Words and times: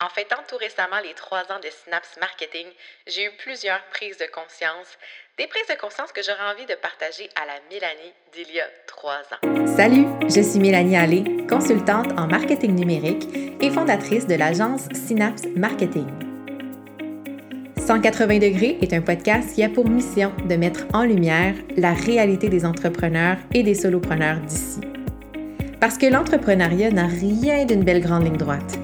En 0.00 0.08
fêtant 0.10 0.36
tout 0.46 0.56
récemment 0.58 1.00
les 1.02 1.12
trois 1.14 1.42
ans 1.50 1.58
de 1.58 1.66
Synapse 1.82 2.16
Marketing, 2.20 2.66
j'ai 3.08 3.24
eu 3.24 3.30
plusieurs 3.42 3.82
prises 3.90 4.16
de 4.16 4.30
conscience, 4.32 4.86
des 5.36 5.48
prises 5.48 5.66
de 5.66 5.74
conscience 5.74 6.12
que 6.12 6.20
j'aurais 6.22 6.54
envie 6.54 6.66
de 6.66 6.76
partager 6.76 7.28
à 7.34 7.44
la 7.44 7.54
Mélanie 7.68 8.14
d'il 8.32 8.54
y 8.54 8.60
a 8.60 8.66
trois 8.86 9.22
ans. 9.32 9.66
Salut, 9.66 10.06
je 10.28 10.40
suis 10.40 10.60
Mélanie 10.60 10.96
Allé, 10.96 11.24
consultante 11.48 12.12
en 12.16 12.28
marketing 12.28 12.76
numérique 12.76 13.26
et 13.60 13.70
fondatrice 13.72 14.28
de 14.28 14.36
l'agence 14.36 14.82
Synapse 14.94 15.46
Marketing. 15.56 16.06
180 17.84 18.38
degrés 18.38 18.78
est 18.80 18.92
un 18.92 19.02
podcast 19.02 19.52
qui 19.52 19.64
a 19.64 19.68
pour 19.68 19.88
mission 19.88 20.32
de 20.48 20.54
mettre 20.54 20.86
en 20.94 21.02
lumière 21.02 21.56
la 21.76 21.92
réalité 21.92 22.48
des 22.48 22.64
entrepreneurs 22.64 23.38
et 23.52 23.64
des 23.64 23.74
solopreneurs 23.74 24.38
d'ici. 24.42 24.80
Parce 25.80 25.98
que 25.98 26.06
l'entrepreneuriat 26.06 26.92
n'a 26.92 27.08
rien 27.08 27.64
d'une 27.64 27.82
belle 27.82 28.00
grande 28.00 28.26
ligne 28.26 28.36
droite. 28.36 28.78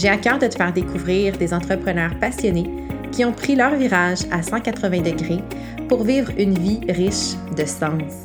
J'ai 0.00 0.08
à 0.08 0.16
cœur 0.16 0.38
de 0.38 0.46
te 0.46 0.54
faire 0.54 0.72
découvrir 0.72 1.36
des 1.36 1.52
entrepreneurs 1.52 2.18
passionnés 2.18 2.70
qui 3.12 3.22
ont 3.22 3.32
pris 3.32 3.54
leur 3.54 3.74
virage 3.74 4.20
à 4.30 4.42
180 4.42 5.02
degrés 5.02 5.42
pour 5.90 6.04
vivre 6.04 6.32
une 6.38 6.58
vie 6.58 6.80
riche 6.88 7.34
de 7.54 7.66
sens. 7.66 8.24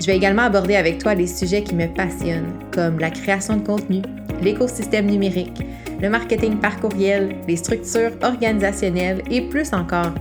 Je 0.00 0.06
vais 0.06 0.16
également 0.16 0.44
aborder 0.44 0.74
avec 0.74 0.96
toi 0.96 1.14
les 1.14 1.26
sujets 1.26 1.62
qui 1.62 1.74
me 1.74 1.86
passionnent, 1.86 2.50
comme 2.72 2.98
la 2.98 3.10
création 3.10 3.58
de 3.58 3.66
contenu, 3.66 4.00
l'écosystème 4.40 5.04
numérique, 5.04 5.60
le 6.00 6.08
marketing 6.08 6.56
par 6.60 6.80
courriel, 6.80 7.36
les 7.46 7.56
structures 7.56 8.12
organisationnelles 8.22 9.20
et 9.30 9.42
plus 9.42 9.74
encore. 9.74 10.14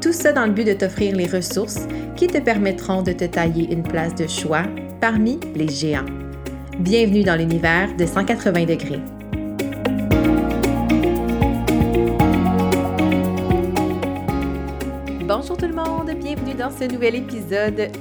Tout 0.00 0.14
ça 0.14 0.32
dans 0.32 0.46
le 0.46 0.52
but 0.52 0.66
de 0.66 0.72
t'offrir 0.72 1.14
les 1.16 1.26
ressources 1.26 1.86
qui 2.16 2.28
te 2.28 2.38
permettront 2.38 3.02
de 3.02 3.12
te 3.12 3.26
tailler 3.26 3.70
une 3.70 3.82
place 3.82 4.14
de 4.14 4.26
choix 4.26 4.62
parmi 5.02 5.38
les 5.54 5.68
géants. 5.68 6.06
Bienvenue 6.78 7.24
dans 7.24 7.36
l'univers 7.36 7.94
de 7.94 8.06
180 8.06 8.64
degrés. 8.64 9.02
Dans 16.58 16.70
ce 16.72 16.82
nouvel 16.84 17.14
épisode 17.14 17.92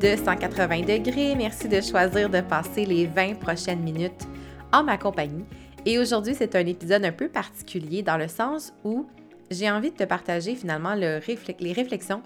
de 0.00 0.16
180 0.16 0.80
degrés. 0.80 1.34
Merci 1.36 1.68
de 1.68 1.82
choisir 1.82 2.30
de 2.30 2.40
passer 2.40 2.86
les 2.86 3.06
20 3.06 3.34
prochaines 3.34 3.80
minutes 3.80 4.26
en 4.72 4.82
ma 4.82 4.96
compagnie. 4.96 5.44
Et 5.84 5.98
aujourd'hui, 5.98 6.34
c'est 6.34 6.56
un 6.56 6.64
épisode 6.64 7.04
un 7.04 7.12
peu 7.12 7.28
particulier 7.28 8.02
dans 8.02 8.16
le 8.16 8.26
sens 8.26 8.72
où 8.84 9.06
j'ai 9.50 9.70
envie 9.70 9.90
de 9.90 9.96
te 9.96 10.04
partager 10.04 10.54
finalement 10.54 10.94
le 10.94 11.20
les 11.60 11.72
réflexions 11.74 12.22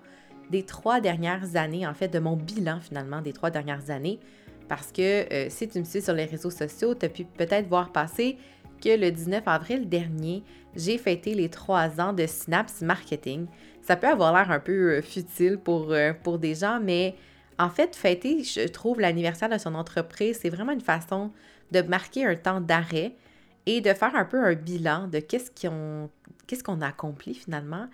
des 0.49 0.63
trois 0.63 1.01
dernières 1.01 1.57
années, 1.57 1.85
en 1.89 1.95
fait, 1.95 2.09
de 2.09 2.21
mon 2.21 2.37
bilan 2.37 2.79
finalement 2.81 3.21
des 3.21 3.33
trois 3.33 3.51
dernières 3.51 3.91
années. 3.91 4.21
Parce 4.69 4.93
que 4.93 5.33
euh, 5.33 5.47
si 5.51 5.67
tu 5.67 5.81
me 5.81 5.85
suis 5.85 6.03
sur 6.03 6.15
les 6.15 6.27
réseaux 6.27 6.51
sociaux, 6.51 6.95
tu 6.95 7.07
as 7.07 7.09
pu 7.09 7.25
peut-être 7.25 7.67
voir 7.67 7.91
passer 7.91 8.39
que 8.81 8.97
le 8.97 9.11
19 9.11 9.43
avril 9.47 9.89
dernier, 9.89 10.45
j'ai 10.77 10.99
fêté 10.99 11.35
les 11.35 11.49
trois 11.49 12.01
ans 12.01 12.13
de 12.13 12.27
Synapse 12.27 12.81
Marketing. 12.81 13.47
Ça 13.83 13.97
peut 13.97 14.09
avoir 14.09 14.35
l'air 14.35 14.51
un 14.51 14.61
peu 14.61 14.97
euh, 14.97 15.03
futile 15.03 15.59
pour, 15.59 15.93
euh, 15.93 16.13
pour 16.13 16.39
des 16.39 16.55
gens, 16.55 16.81
mais 16.81 17.17
en 17.59 17.71
fait, 17.71 17.95
fêter, 17.95 18.43
je 18.43 18.69
trouve, 18.69 19.01
l'anniversaire 19.01 19.49
de 19.49 19.59
son 19.59 19.75
entreprise, 19.75 20.39
c'est 20.41 20.51
vraiment 20.51 20.73
une 20.73 20.81
façon 20.81 21.31
de 21.73 21.83
marquer 21.83 22.27
un 22.27 22.37
temps 22.37 22.61
d'arrêt 22.61 23.15
et 23.67 23.81
de 23.81 23.93
faire 23.93 24.15
un 24.17 24.25
peu 24.25 24.43
un 24.43 24.55
bilan 24.55 25.09
de 25.09 25.19
qu'est-ce 25.21 25.51
qu'on 25.51 26.11
qu'on 26.65 26.81
a 26.81 26.89
accompli 26.89 27.35
finalement. 27.35 27.87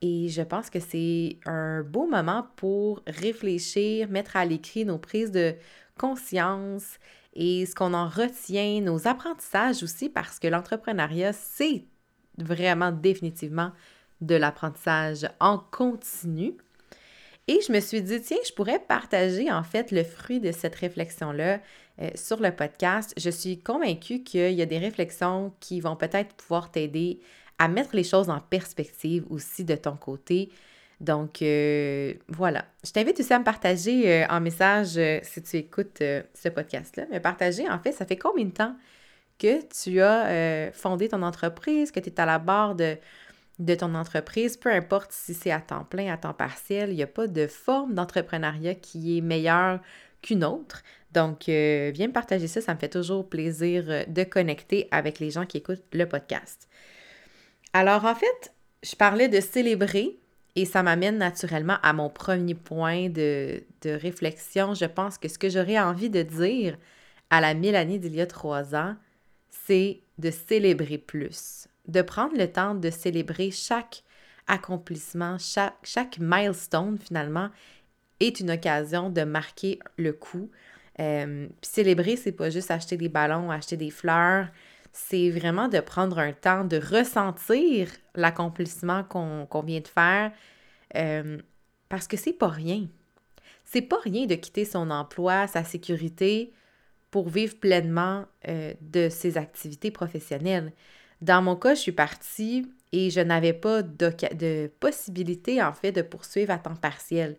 Et 0.00 0.28
je 0.28 0.42
pense 0.42 0.70
que 0.70 0.80
c'est 0.80 1.36
un 1.44 1.82
beau 1.82 2.06
moment 2.06 2.46
pour 2.56 3.02
réfléchir, 3.06 4.08
mettre 4.08 4.36
à 4.36 4.44
l'écrit 4.44 4.84
nos 4.84 4.98
prises 4.98 5.32
de 5.32 5.54
conscience 5.98 6.98
et 7.34 7.66
ce 7.66 7.74
qu'on 7.74 7.92
en 7.94 8.08
retient, 8.08 8.80
nos 8.80 9.06
apprentissages 9.06 9.82
aussi, 9.82 10.08
parce 10.08 10.38
que 10.38 10.48
l'entrepreneuriat, 10.48 11.32
c'est 11.32 11.84
vraiment 12.38 12.92
définitivement 12.92 13.72
de 14.20 14.34
l'apprentissage 14.34 15.28
en 15.40 15.58
continu. 15.58 16.54
Et 17.48 17.60
je 17.66 17.72
me 17.72 17.80
suis 17.80 18.02
dit, 18.02 18.20
tiens, 18.20 18.36
je 18.46 18.52
pourrais 18.52 18.78
partager 18.78 19.50
en 19.50 19.62
fait 19.62 19.90
le 19.90 20.04
fruit 20.04 20.38
de 20.38 20.52
cette 20.52 20.74
réflexion-là 20.74 21.60
euh, 22.00 22.10
sur 22.14 22.40
le 22.40 22.52
podcast. 22.52 23.14
Je 23.16 23.30
suis 23.30 23.58
convaincue 23.58 24.22
qu'il 24.22 24.52
y 24.52 24.60
a 24.60 24.66
des 24.66 24.78
réflexions 24.78 25.52
qui 25.58 25.80
vont 25.80 25.96
peut-être 25.96 26.34
pouvoir 26.34 26.70
t'aider 26.70 27.20
à 27.58 27.66
mettre 27.66 27.96
les 27.96 28.04
choses 28.04 28.28
en 28.28 28.38
perspective 28.38 29.24
aussi 29.30 29.64
de 29.64 29.74
ton 29.74 29.96
côté. 29.96 30.50
Donc 31.00 31.40
euh, 31.40 32.12
voilà, 32.28 32.66
je 32.84 32.90
t'invite 32.90 33.18
aussi 33.18 33.32
à 33.32 33.38
me 33.38 33.44
partager 33.44 34.12
euh, 34.12 34.26
en 34.28 34.40
message 34.40 35.00
si 35.22 35.42
tu 35.42 35.56
écoutes 35.56 36.00
ce 36.00 36.48
podcast-là. 36.50 37.06
Mais 37.10 37.18
partager, 37.18 37.68
en 37.68 37.78
fait, 37.78 37.92
ça 37.92 38.04
fait 38.04 38.18
combien 38.18 38.44
de 38.44 38.50
temps 38.50 38.76
que 39.38 39.62
tu 39.68 40.02
as 40.02 40.70
fondé 40.72 41.08
ton 41.08 41.22
entreprise, 41.22 41.92
que 41.92 42.00
tu 42.00 42.10
es 42.10 42.20
à 42.20 42.26
la 42.26 42.38
barre 42.38 42.74
de 42.74 42.98
de 43.58 43.74
ton 43.74 43.94
entreprise, 43.94 44.56
peu 44.56 44.70
importe 44.70 45.10
si 45.12 45.34
c'est 45.34 45.50
à 45.50 45.60
temps 45.60 45.84
plein, 45.84 46.12
à 46.12 46.16
temps 46.16 46.34
partiel, 46.34 46.90
il 46.90 46.96
n'y 46.96 47.02
a 47.02 47.08
pas 47.08 47.26
de 47.26 47.46
forme 47.46 47.94
d'entrepreneuriat 47.94 48.76
qui 48.76 49.18
est 49.18 49.20
meilleure 49.20 49.80
qu'une 50.22 50.44
autre. 50.44 50.82
Donc, 51.12 51.48
euh, 51.48 51.90
viens 51.92 52.08
me 52.08 52.12
partager 52.12 52.46
ça, 52.46 52.60
ça 52.60 52.74
me 52.74 52.78
fait 52.78 52.88
toujours 52.88 53.28
plaisir 53.28 53.84
euh, 53.88 54.04
de 54.06 54.24
connecter 54.24 54.86
avec 54.90 55.18
les 55.18 55.30
gens 55.30 55.46
qui 55.46 55.56
écoutent 55.56 55.84
le 55.92 56.06
podcast. 56.06 56.68
Alors, 57.72 58.04
en 58.04 58.14
fait, 58.14 58.52
je 58.82 58.94
parlais 58.94 59.28
de 59.28 59.40
célébrer 59.40 60.18
et 60.54 60.64
ça 60.64 60.82
m'amène 60.82 61.18
naturellement 61.18 61.78
à 61.82 61.92
mon 61.92 62.10
premier 62.10 62.54
point 62.54 63.08
de, 63.08 63.62
de 63.82 63.90
réflexion. 63.90 64.74
Je 64.74 64.84
pense 64.84 65.18
que 65.18 65.28
ce 65.28 65.38
que 65.38 65.48
j'aurais 65.48 65.78
envie 65.78 66.10
de 66.10 66.22
dire 66.22 66.76
à 67.30 67.40
la 67.40 67.54
Mélanie 67.54 67.98
d'il 67.98 68.14
y 68.14 68.20
a 68.20 68.26
trois 68.26 68.74
ans, 68.74 68.96
c'est 69.50 70.00
de 70.18 70.30
célébrer 70.30 70.98
plus 70.98 71.68
de 71.88 72.02
prendre 72.02 72.36
le 72.36 72.50
temps 72.50 72.74
de 72.74 72.90
célébrer 72.90 73.50
chaque 73.50 74.04
accomplissement, 74.46 75.38
chaque, 75.38 75.76
chaque 75.82 76.18
milestone 76.18 76.98
finalement 76.98 77.50
est 78.20 78.40
une 78.40 78.50
occasion 78.50 79.10
de 79.10 79.22
marquer 79.24 79.78
le 79.96 80.12
coup. 80.12 80.50
Euh, 81.00 81.48
célébrer, 81.62 82.16
c'est 82.16 82.32
pas 82.32 82.50
juste 82.50 82.70
acheter 82.70 82.96
des 82.96 83.08
ballons, 83.08 83.50
acheter 83.50 83.76
des 83.76 83.90
fleurs, 83.90 84.48
c'est 84.92 85.30
vraiment 85.30 85.68
de 85.68 85.80
prendre 85.80 86.18
un 86.18 86.32
temps 86.32 86.64
de 86.64 86.78
ressentir 86.78 87.88
l'accomplissement 88.14 89.04
qu'on 89.04 89.62
vient 89.62 89.80
de 89.80 89.88
faire 89.88 90.32
euh, 90.96 91.38
parce 91.88 92.08
que 92.08 92.16
c'est 92.16 92.32
pas 92.32 92.48
rien. 92.48 92.86
C'est 93.64 93.82
pas 93.82 94.00
rien 94.02 94.26
de 94.26 94.34
quitter 94.34 94.64
son 94.64 94.90
emploi, 94.90 95.46
sa 95.46 95.62
sécurité 95.62 96.52
pour 97.10 97.28
vivre 97.28 97.56
pleinement 97.56 98.24
euh, 98.48 98.74
de 98.80 99.08
ses 99.08 99.38
activités 99.38 99.90
professionnelles. 99.90 100.72
Dans 101.20 101.42
mon 101.42 101.56
cas, 101.56 101.74
je 101.74 101.80
suis 101.80 101.92
partie 101.92 102.66
et 102.92 103.10
je 103.10 103.20
n'avais 103.20 103.52
pas 103.52 103.82
de, 103.82 104.70
possibilité, 104.80 105.62
en 105.62 105.72
fait, 105.72 105.92
de 105.92 106.02
poursuivre 106.02 106.52
à 106.52 106.58
temps 106.58 106.76
partiel. 106.76 107.36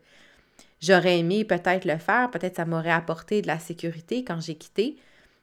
J'aurais 0.81 1.19
aimé 1.19 1.43
peut-être 1.43 1.85
le 1.85 1.97
faire, 1.97 2.29
peut-être 2.31 2.57
ça 2.57 2.65
m'aurait 2.65 2.91
apporté 2.91 3.41
de 3.41 3.47
la 3.47 3.59
sécurité 3.59 4.23
quand 4.23 4.39
j'ai 4.39 4.55
quitté, 4.55 4.97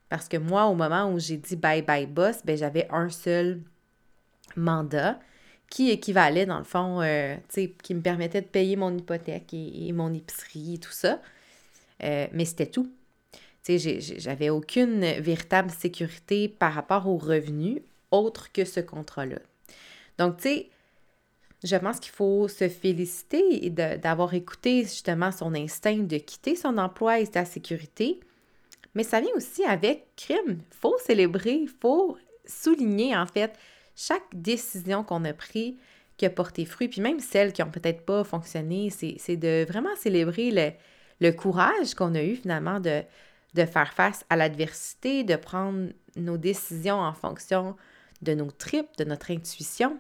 parce 0.09 0.29
que 0.29 0.37
moi, 0.37 0.67
au 0.67 0.75
moment 0.75 1.13
où 1.13 1.19
j'ai 1.19 1.37
dit 1.37 1.57
bye 1.57 1.83
bye 1.83 2.07
boss, 2.07 2.39
ben, 2.45 2.57
j'avais 2.57 2.87
un 2.91 3.09
seul 3.11 3.61
mandat 4.57 5.19
qui 5.69 5.91
équivalait, 5.91 6.47
dans 6.47 6.59
le 6.59 6.65
fond, 6.65 7.03
euh, 7.03 7.37
qui 7.83 7.95
me 7.95 8.01
permettait 8.01 8.41
de 8.41 8.47
payer 8.47 8.77
mon 8.77 8.97
hypothèque 8.97 9.53
et, 9.53 9.93
mon 9.93 10.15
épicerie 10.15 10.75
et 10.75 10.79
tout 10.79 10.93
ça. 10.93 11.21
Euh, 12.03 12.27
mais 12.33 12.45
c'était 12.45 12.67
tout. 12.67 12.91
J'avais 13.69 14.49
aucune 14.49 15.01
véritable 15.01 15.71
sécurité 15.71 16.49
par 16.49 16.73
rapport 16.73 17.09
aux 17.09 17.17
revenus 17.17 17.81
autre 18.17 18.53
que 18.53 18.65
ce 18.65 18.81
contrat-là. 18.81 19.39
Donc, 20.19 20.39
tu 20.39 20.43
sais, 20.45 20.71
je 21.65 21.77
pense 21.77 22.01
qu'il 22.01 22.13
faut 22.13 22.49
se 22.49 22.69
féliciter 22.69 23.71
d'avoir 23.71 24.35
écouté 24.35 24.83
justement 24.83 25.33
son 25.33 25.55
instinct 25.55 25.99
de 25.99 26.19
quitter 26.19 26.57
son 26.57 26.79
emploi 26.79 27.21
et 27.21 27.27
sa 27.27 27.45
sécurité. 27.45 28.21
Mais 28.95 29.03
ça 29.03 29.21
vient 29.21 29.35
aussi 29.35 29.65
avec 29.65 30.07
crime. 30.17 30.59
Il 30.71 30.77
faut 30.77 30.97
célébrer, 30.99 31.53
il 31.53 31.69
faut 31.69 32.17
souligner 32.47 33.17
en 33.17 33.27
fait 33.27 33.53
chaque 33.95 34.35
décision 34.35 35.03
qu'on 35.03 35.25
a 35.25 35.33
prise 35.33 35.75
qui 36.17 36.25
a 36.25 36.31
porté 36.31 36.65
fruit, 36.65 36.89
puis 36.89 37.03
même 37.03 37.21
celles 37.21 37.53
qui 37.53 37.63
n'ont 37.63 37.71
peut-être 37.71 38.07
pas 38.07 38.25
fonctionné, 38.25 38.89
c'est 38.91 39.37
de 39.37 39.67
vraiment 39.69 39.95
célébrer 39.97 40.79
le, 41.21 41.31
courage 41.33 41.95
qu'on 41.95 42.15
a 42.15 42.23
eu 42.23 42.37
finalement 42.37 42.81
de, 42.81 43.03
de 43.55 43.65
faire 43.67 43.93
face 43.93 44.25
à 44.31 44.37
l'adversité, 44.37 45.25
de 45.25 45.37
prendre 45.37 45.91
nos 46.17 46.39
décisions 46.39 47.01
en 47.01 47.13
fonction 47.13 47.77
de 48.23 48.35
nos 48.35 48.51
tripes, 48.51 48.97
de 48.99 49.05
notre 49.05 49.31
intuition. 49.31 49.99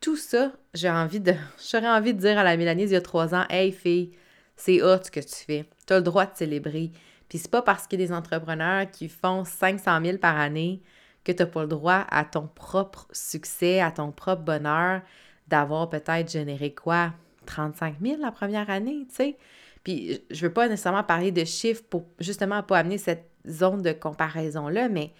Tout 0.00 0.16
ça, 0.16 0.52
j'ai 0.74 0.90
envie 0.90 1.20
de, 1.20 1.34
j'aurais 1.70 1.88
envie 1.88 2.14
de 2.14 2.20
dire 2.20 2.38
à 2.38 2.44
la 2.44 2.56
Mélanie 2.56 2.84
il 2.84 2.90
y 2.90 2.96
a 2.96 3.00
trois 3.00 3.34
ans, 3.34 3.44
Hey 3.50 3.72
fille, 3.72 4.12
c'est 4.56 4.82
hot 4.82 5.04
ce 5.04 5.10
que 5.10 5.20
tu 5.20 5.34
fais. 5.46 5.64
Tu 5.86 5.92
as 5.92 5.96
le 5.96 6.02
droit 6.02 6.26
de 6.26 6.36
célébrer. 6.36 6.92
Puis 7.28 7.38
c'est 7.38 7.50
pas 7.50 7.62
parce 7.62 7.86
qu'il 7.86 8.00
y 8.00 8.04
a 8.04 8.06
des 8.06 8.12
entrepreneurs 8.12 8.90
qui 8.90 9.08
font 9.08 9.44
500 9.44 10.04
000 10.04 10.18
par 10.18 10.38
année 10.38 10.82
que 11.24 11.32
tu 11.32 11.42
n'as 11.42 11.48
pas 11.48 11.62
le 11.62 11.68
droit 11.68 12.06
à 12.10 12.24
ton 12.24 12.46
propre 12.46 13.06
succès, 13.12 13.80
à 13.80 13.90
ton 13.90 14.12
propre 14.12 14.42
bonheur, 14.42 15.02
d'avoir 15.46 15.88
peut-être 15.90 16.30
généré 16.30 16.74
quoi? 16.74 17.12
35 17.46 17.96
000 18.02 18.20
la 18.20 18.32
première 18.32 18.70
année, 18.70 19.06
tu 19.08 19.14
sais? 19.14 19.36
Puis 19.84 20.20
je 20.30 20.46
veux 20.46 20.52
pas 20.52 20.68
nécessairement 20.68 21.04
parler 21.04 21.32
de 21.32 21.44
chiffres 21.44 21.82
pour 21.88 22.06
justement 22.18 22.62
pas 22.62 22.78
amener 22.78 22.98
cette 22.98 23.30
zone 23.48 23.82
de 23.82 23.92
comparaison-là, 23.92 24.88
mais 24.88 25.12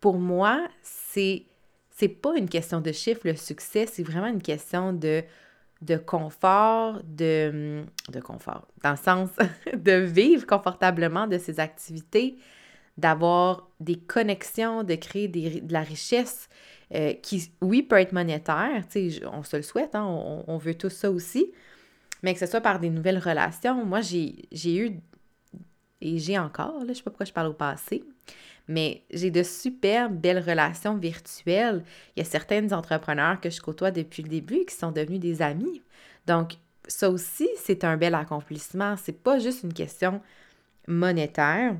pour 0.00 0.18
moi, 0.18 0.66
c'est 0.82 1.44
c'est 1.94 2.08
pas 2.08 2.36
une 2.36 2.48
question 2.48 2.80
de 2.80 2.92
chiffre, 2.92 3.20
le 3.24 3.36
succès, 3.36 3.86
c'est 3.86 4.02
vraiment 4.02 4.26
une 4.26 4.42
question 4.42 4.92
de, 4.92 5.22
de 5.80 5.96
confort, 5.96 7.00
de, 7.04 7.84
de 8.10 8.20
confort, 8.20 8.66
dans 8.82 8.90
le 8.90 8.96
sens 8.96 9.30
de 9.74 9.92
vivre 9.92 10.44
confortablement 10.44 11.28
de 11.28 11.38
ses 11.38 11.60
activités, 11.60 12.36
d'avoir 12.98 13.70
des 13.78 13.96
connexions, 13.96 14.82
de 14.82 14.96
créer 14.96 15.28
de 15.28 15.72
la 15.72 15.82
richesse 15.82 16.48
euh, 16.94 17.12
qui, 17.14 17.50
oui, 17.60 17.82
peut 17.82 17.96
être 17.96 18.12
monétaire, 18.12 18.82
on 19.32 19.42
se 19.44 19.56
le 19.56 19.62
souhaite, 19.62 19.94
hein, 19.94 20.04
on, 20.04 20.44
on, 20.48 20.58
veut 20.58 20.74
tout 20.74 20.90
ça 20.90 21.10
aussi, 21.10 21.52
mais 22.22 22.34
que 22.34 22.40
ce 22.40 22.46
soit 22.46 22.60
par 22.60 22.80
des 22.80 22.90
nouvelles 22.90 23.18
relations. 23.18 23.84
Moi, 23.84 24.00
j'ai 24.00 24.76
eu, 24.76 25.00
et 26.00 26.18
j'ai 26.18 26.38
encore, 26.38 26.80
là, 26.80 26.88
je 26.88 26.94
sais 26.94 27.02
pas 27.02 27.10
pourquoi 27.10 27.26
je 27.26 27.32
parle 27.32 27.48
au 27.48 27.54
passé, 27.54 28.04
mais 28.68 29.04
j'ai 29.10 29.30
de 29.30 29.42
super 29.42 30.10
belles 30.10 30.38
relations 30.38 30.96
virtuelles. 30.96 31.84
Il 32.16 32.20
y 32.20 32.26
a 32.26 32.28
certains 32.28 32.72
entrepreneurs 32.72 33.40
que 33.40 33.50
je 33.50 33.60
côtoie 33.60 33.90
depuis 33.90 34.22
le 34.22 34.28
début 34.28 34.64
qui 34.64 34.74
sont 34.74 34.92
devenus 34.92 35.20
des 35.20 35.42
amis. 35.42 35.82
Donc, 36.26 36.54
ça 36.86 37.10
aussi, 37.10 37.48
c'est 37.56 37.84
un 37.84 37.96
bel 37.96 38.14
accomplissement. 38.14 38.96
C'est 38.96 39.22
pas 39.22 39.38
juste 39.38 39.62
une 39.62 39.72
question 39.72 40.20
monétaire. 40.86 41.76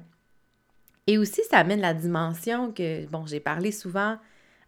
Et 1.06 1.19
aussi, 1.19 1.42
ça 1.50 1.58
amène 1.58 1.81
la 1.81 1.94
dimension 1.94 2.72
que, 2.72 3.06
bon, 3.06 3.26
j'ai 3.26 3.40
parlé 3.40 3.72
souvent 3.72 4.19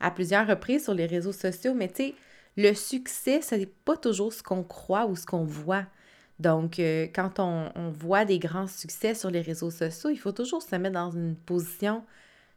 à 0.01 0.11
plusieurs 0.11 0.47
reprises 0.47 0.85
sur 0.85 0.95
les 0.95 1.07
réseaux 1.07 1.33
sociaux, 1.33 1.75
mais 1.75 1.89
tu 1.89 1.95
sais, 1.95 2.15
le 2.57 2.75
succès, 2.75 3.41
ce 3.43 3.55
n'est 3.55 3.67
pas 3.67 3.97
toujours 3.97 4.33
ce 4.33 4.43
qu'on 4.43 4.63
croit 4.63 5.07
ou 5.07 5.17
ce 5.17 5.27
qu'on 5.27 5.45
voit. 5.45 5.85
Donc, 6.39 6.79
euh, 6.79 7.07
quand 7.15 7.39
on, 7.39 7.91
voit 7.91 8.25
des 8.25 8.39
grands 8.39 8.67
succès 8.67 9.15
sur 9.15 9.31
les 9.31 9.41
réseaux 9.41 9.71
sociaux, 9.71 10.11
il 10.11 10.19
faut 10.19 10.33
toujours 10.33 10.63
se 10.63 10.77
mettre 10.77 10.95
dans 10.95 11.11
une 11.11 11.35
position 11.35 12.05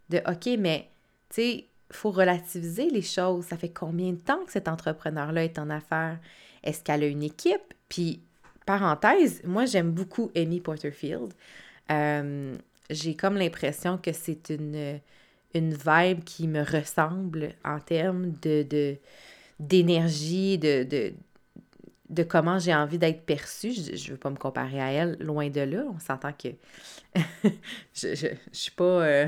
de 0.09 0.17
OK, 0.27 0.49
mais 0.59 0.89
tu 1.29 1.35
sais, 1.35 1.49
il 1.51 1.95
faut 1.95 2.11
relativiser 2.11 2.89
les 2.89 3.01
choses. 3.01 3.45
Ça 3.45 3.57
fait 3.57 3.69
combien 3.69 4.11
de 4.11 4.19
temps 4.19 4.43
que 4.45 4.51
cet 4.51 4.67
entrepreneur-là 4.67 5.45
est 5.45 5.59
en 5.59 5.69
affaires? 5.69 6.19
Est-ce 6.63 6.83
qu'elle 6.83 7.03
a 7.03 7.07
une 7.07 7.23
équipe? 7.23 7.73
Puis, 7.87 8.21
parenthèse, 8.65 9.41
moi, 9.45 9.65
j'aime 9.65 9.91
beaucoup 9.91 10.29
Amy 10.35 10.59
Porterfield. 10.59 11.33
Euh, 11.89 12.57
j'ai 12.89 13.15
comme 13.15 13.35
l'impression 13.35 13.97
que 13.97 14.11
c'est 14.11 14.49
une, 14.49 14.99
une 15.53 15.73
vibe 15.73 16.23
qui 16.23 16.47
me 16.47 16.63
ressemble 16.63 17.53
en 17.63 17.79
termes 17.79 18.33
de, 18.41 18.97
d'énergie, 19.59 20.57
de, 20.57 20.83
de, 20.83 21.13
de, 22.09 22.23
comment 22.23 22.59
j'ai 22.59 22.73
envie 22.73 22.97
d'être 22.97 23.25
perçue. 23.25 23.71
Je 23.71 23.91
ne 23.91 24.11
veux 24.11 24.17
pas 24.17 24.29
me 24.29 24.35
comparer 24.35 24.81
à 24.81 24.91
elle, 24.91 25.17
loin 25.19 25.50
de 25.50 25.61
là. 25.61 25.83
On 25.94 26.00
s'entend 26.00 26.33
que 26.33 26.50
je, 27.94 28.69
pas 28.75 28.83
euh, 28.83 29.27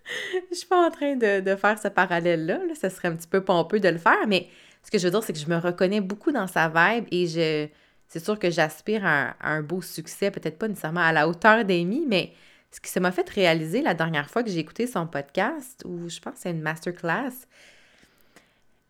suis 0.52 0.66
pas 0.66 0.86
en 0.86 0.90
train 0.90 1.16
de, 1.16 1.56
faire 1.56 1.78
ce 1.78 1.88
parallèle-là. 1.88 2.58
Là. 2.64 2.74
Ça 2.74 2.90
serait 2.90 3.08
un 3.08 3.16
petit 3.16 3.28
peu 3.28 3.42
pompeux 3.42 3.80
de 3.80 3.88
le 3.88 3.98
faire, 3.98 4.26
mais 4.26 4.48
ce 4.82 4.90
que 4.90 4.98
je 4.98 5.04
veux 5.04 5.10
dire, 5.10 5.22
c'est 5.22 5.32
que 5.32 5.38
je 5.38 5.48
me 5.48 5.56
reconnais 5.56 6.00
beaucoup 6.00 6.32
dans 6.32 6.46
sa 6.46 6.68
vibe 6.68 7.06
et 7.10 7.26
je 7.26 7.68
c'est 8.08 8.24
sûr 8.24 8.38
que 8.38 8.50
j'aspire 8.50 9.04
à, 9.04 9.36
un 9.40 9.62
beau 9.62 9.82
succès, 9.82 10.30
peut-être 10.30 10.58
pas 10.58 10.68
nécessairement 10.68 11.00
à 11.00 11.12
la 11.12 11.28
hauteur 11.28 11.64
d'Amy, 11.64 12.04
mais 12.06 12.32
ce 12.70 12.80
qui 12.80 12.90
ça 12.90 13.00
m'a 13.00 13.12
fait 13.12 13.28
réaliser 13.28 13.82
la 13.82 13.94
dernière 13.94 14.30
fois 14.30 14.42
que 14.42 14.50
j'ai 14.50 14.58
écouté 14.58 14.86
son 14.86 15.06
podcast, 15.06 15.82
ou 15.84 16.08
je 16.08 16.20
pense 16.20 16.34
c'est 16.36 16.50
une 16.50 16.60
masterclass, 16.60 17.32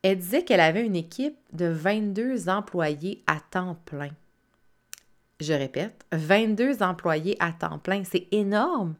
elle 0.06 0.19
disait 0.19 0.44
qu'elle 0.44 0.61
avait 0.61 0.85
une 0.85 0.97
équipe 0.97 1.37
de 1.53 1.67
22 1.67 2.49
employés 2.49 3.23
à 3.26 3.38
temps 3.41 3.76
plein. 3.85 4.11
Je 5.41 5.53
répète, 5.53 6.05
22 6.12 6.82
employés 6.82 7.37
à 7.41 7.53
temps 7.53 7.79
plein, 7.79 8.05
c'est 8.05 8.26
énorme. 8.32 8.94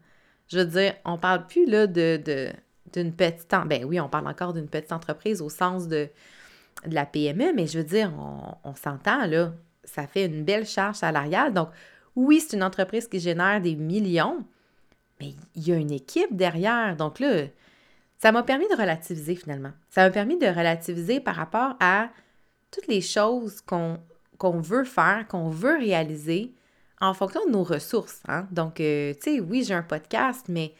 Je 0.47 0.59
veux 0.59 0.65
dire, 0.65 0.93
on 1.03 1.17
parle 1.17 1.47
plus 1.47 1.65
là 1.65 1.87
de, 1.87 2.51
d'une 2.93 3.13
petite... 3.13 3.53
Ben 3.65 3.83
oui, 3.85 3.99
on 3.99 4.07
parle 4.07 4.27
encore 4.27 4.53
d'une 4.53 4.67
petite 4.67 4.91
entreprise 4.91 5.41
au 5.41 5.49
sens 5.49 5.87
de, 5.87 6.09
la 6.85 7.07
PME, 7.07 7.53
mais 7.55 7.65
je 7.65 7.79
veux 7.79 7.83
dire, 7.83 8.13
on, 8.19 8.69
on 8.69 8.75
s'entend 8.75 9.25
là, 9.25 9.51
ça 9.83 10.05
fait 10.05 10.25
une 10.25 10.43
belle 10.43 10.65
charge 10.65 10.97
salariale. 10.97 11.53
Donc, 11.53 11.69
oui, 12.15 12.39
c'est 12.39 12.55
une 12.55 12.63
entreprise 12.63 13.07
qui 13.07 13.19
génère 13.19 13.61
des 13.61 13.75
millions, 13.75 14.45
mais 15.19 15.33
il 15.55 15.67
y 15.67 15.71
a 15.71 15.75
une 15.75 15.91
équipe 15.91 16.35
derrière. 16.35 16.95
Donc 16.95 17.19
là, 17.19 17.45
ça 18.17 18.31
m'a 18.31 18.43
permis 18.43 18.67
de 18.67 18.75
relativiser 18.75 19.35
finalement. 19.35 19.71
Ça 19.89 20.03
m'a 20.03 20.09
permis 20.09 20.37
de 20.37 20.47
relativiser 20.47 21.19
par 21.19 21.35
rapport 21.35 21.75
à 21.79 22.09
toutes 22.71 22.87
les 22.87 23.01
choses 23.01 23.61
qu'on 23.61 23.99
veut 24.59 24.83
faire, 24.83 25.27
qu'on 25.27 25.49
veut 25.49 25.77
réaliser 25.77 26.53
en 26.99 27.13
fonction 27.13 27.45
de 27.45 27.51
nos 27.51 27.63
ressources. 27.63 28.21
Hein. 28.27 28.47
Donc, 28.51 28.79
euh, 28.79 29.13
tu 29.13 29.35
sais, 29.35 29.39
oui, 29.39 29.63
j'ai 29.63 29.75
un 29.75 29.83
podcast, 29.83 30.47
mais 30.49 30.73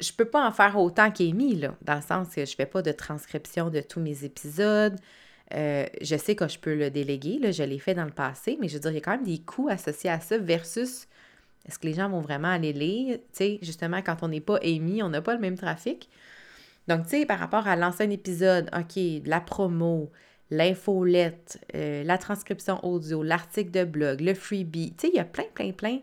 je 0.00 0.12
peux 0.12 0.24
pas 0.24 0.46
en 0.46 0.50
faire 0.52 0.76
autant 0.78 1.10
qu'Amy, 1.10 1.54
là, 1.54 1.76
dans 1.82 1.94
le 1.94 2.02
sens 2.02 2.34
que 2.34 2.44
je 2.44 2.54
fais 2.54 2.66
pas 2.66 2.82
de 2.82 2.92
transcription 2.92 3.70
de 3.70 3.80
tous 3.80 4.00
mes 4.00 4.24
épisodes. 4.24 4.98
Euh, 5.54 5.86
je 6.00 6.16
sais 6.16 6.34
que 6.34 6.48
je 6.48 6.58
peux 6.58 6.74
le 6.74 6.90
déléguer, 6.90 7.38
là, 7.38 7.52
je 7.52 7.62
l'ai 7.62 7.78
fait 7.78 7.94
dans 7.94 8.04
le 8.04 8.10
passé, 8.10 8.58
mais 8.60 8.68
je 8.68 8.74
veux 8.74 8.80
dire, 8.80 8.90
il 8.90 8.94
y 8.94 8.98
a 8.98 9.00
quand 9.00 9.12
même 9.12 9.24
des 9.24 9.38
coûts 9.38 9.68
associés 9.68 10.10
à 10.10 10.20
ça 10.20 10.38
versus 10.38 11.06
est-ce 11.66 11.78
que 11.78 11.86
les 11.86 11.94
gens 11.94 12.08
vont 12.08 12.20
vraiment 12.20 12.48
aller 12.48 12.72
lire? 12.72 13.18
Tu 13.18 13.24
sais, 13.32 13.58
justement, 13.62 14.02
quand 14.02 14.22
on 14.22 14.28
n'est 14.28 14.40
pas 14.40 14.58
émis, 14.62 15.02
on 15.02 15.08
n'a 15.08 15.22
pas 15.22 15.34
le 15.34 15.40
même 15.40 15.56
trafic. 15.56 16.08
Donc, 16.88 17.04
tu 17.04 17.10
sais, 17.10 17.26
par 17.26 17.38
rapport 17.38 17.66
à 17.66 17.76
l'ancien 17.76 18.10
épisode, 18.10 18.68
OK, 18.76 19.00
la 19.24 19.40
promo, 19.40 20.10
l'infolette, 20.50 21.64
euh, 21.74 22.04
la 22.04 22.18
transcription 22.18 22.84
audio, 22.84 23.22
l'article 23.22 23.70
de 23.70 23.84
blog, 23.84 24.20
le 24.20 24.34
freebie, 24.34 24.92
tu 24.96 25.06
sais, 25.06 25.12
il 25.12 25.16
y 25.16 25.20
a 25.20 25.24
plein, 25.24 25.46
plein, 25.54 25.72
plein 25.72 26.00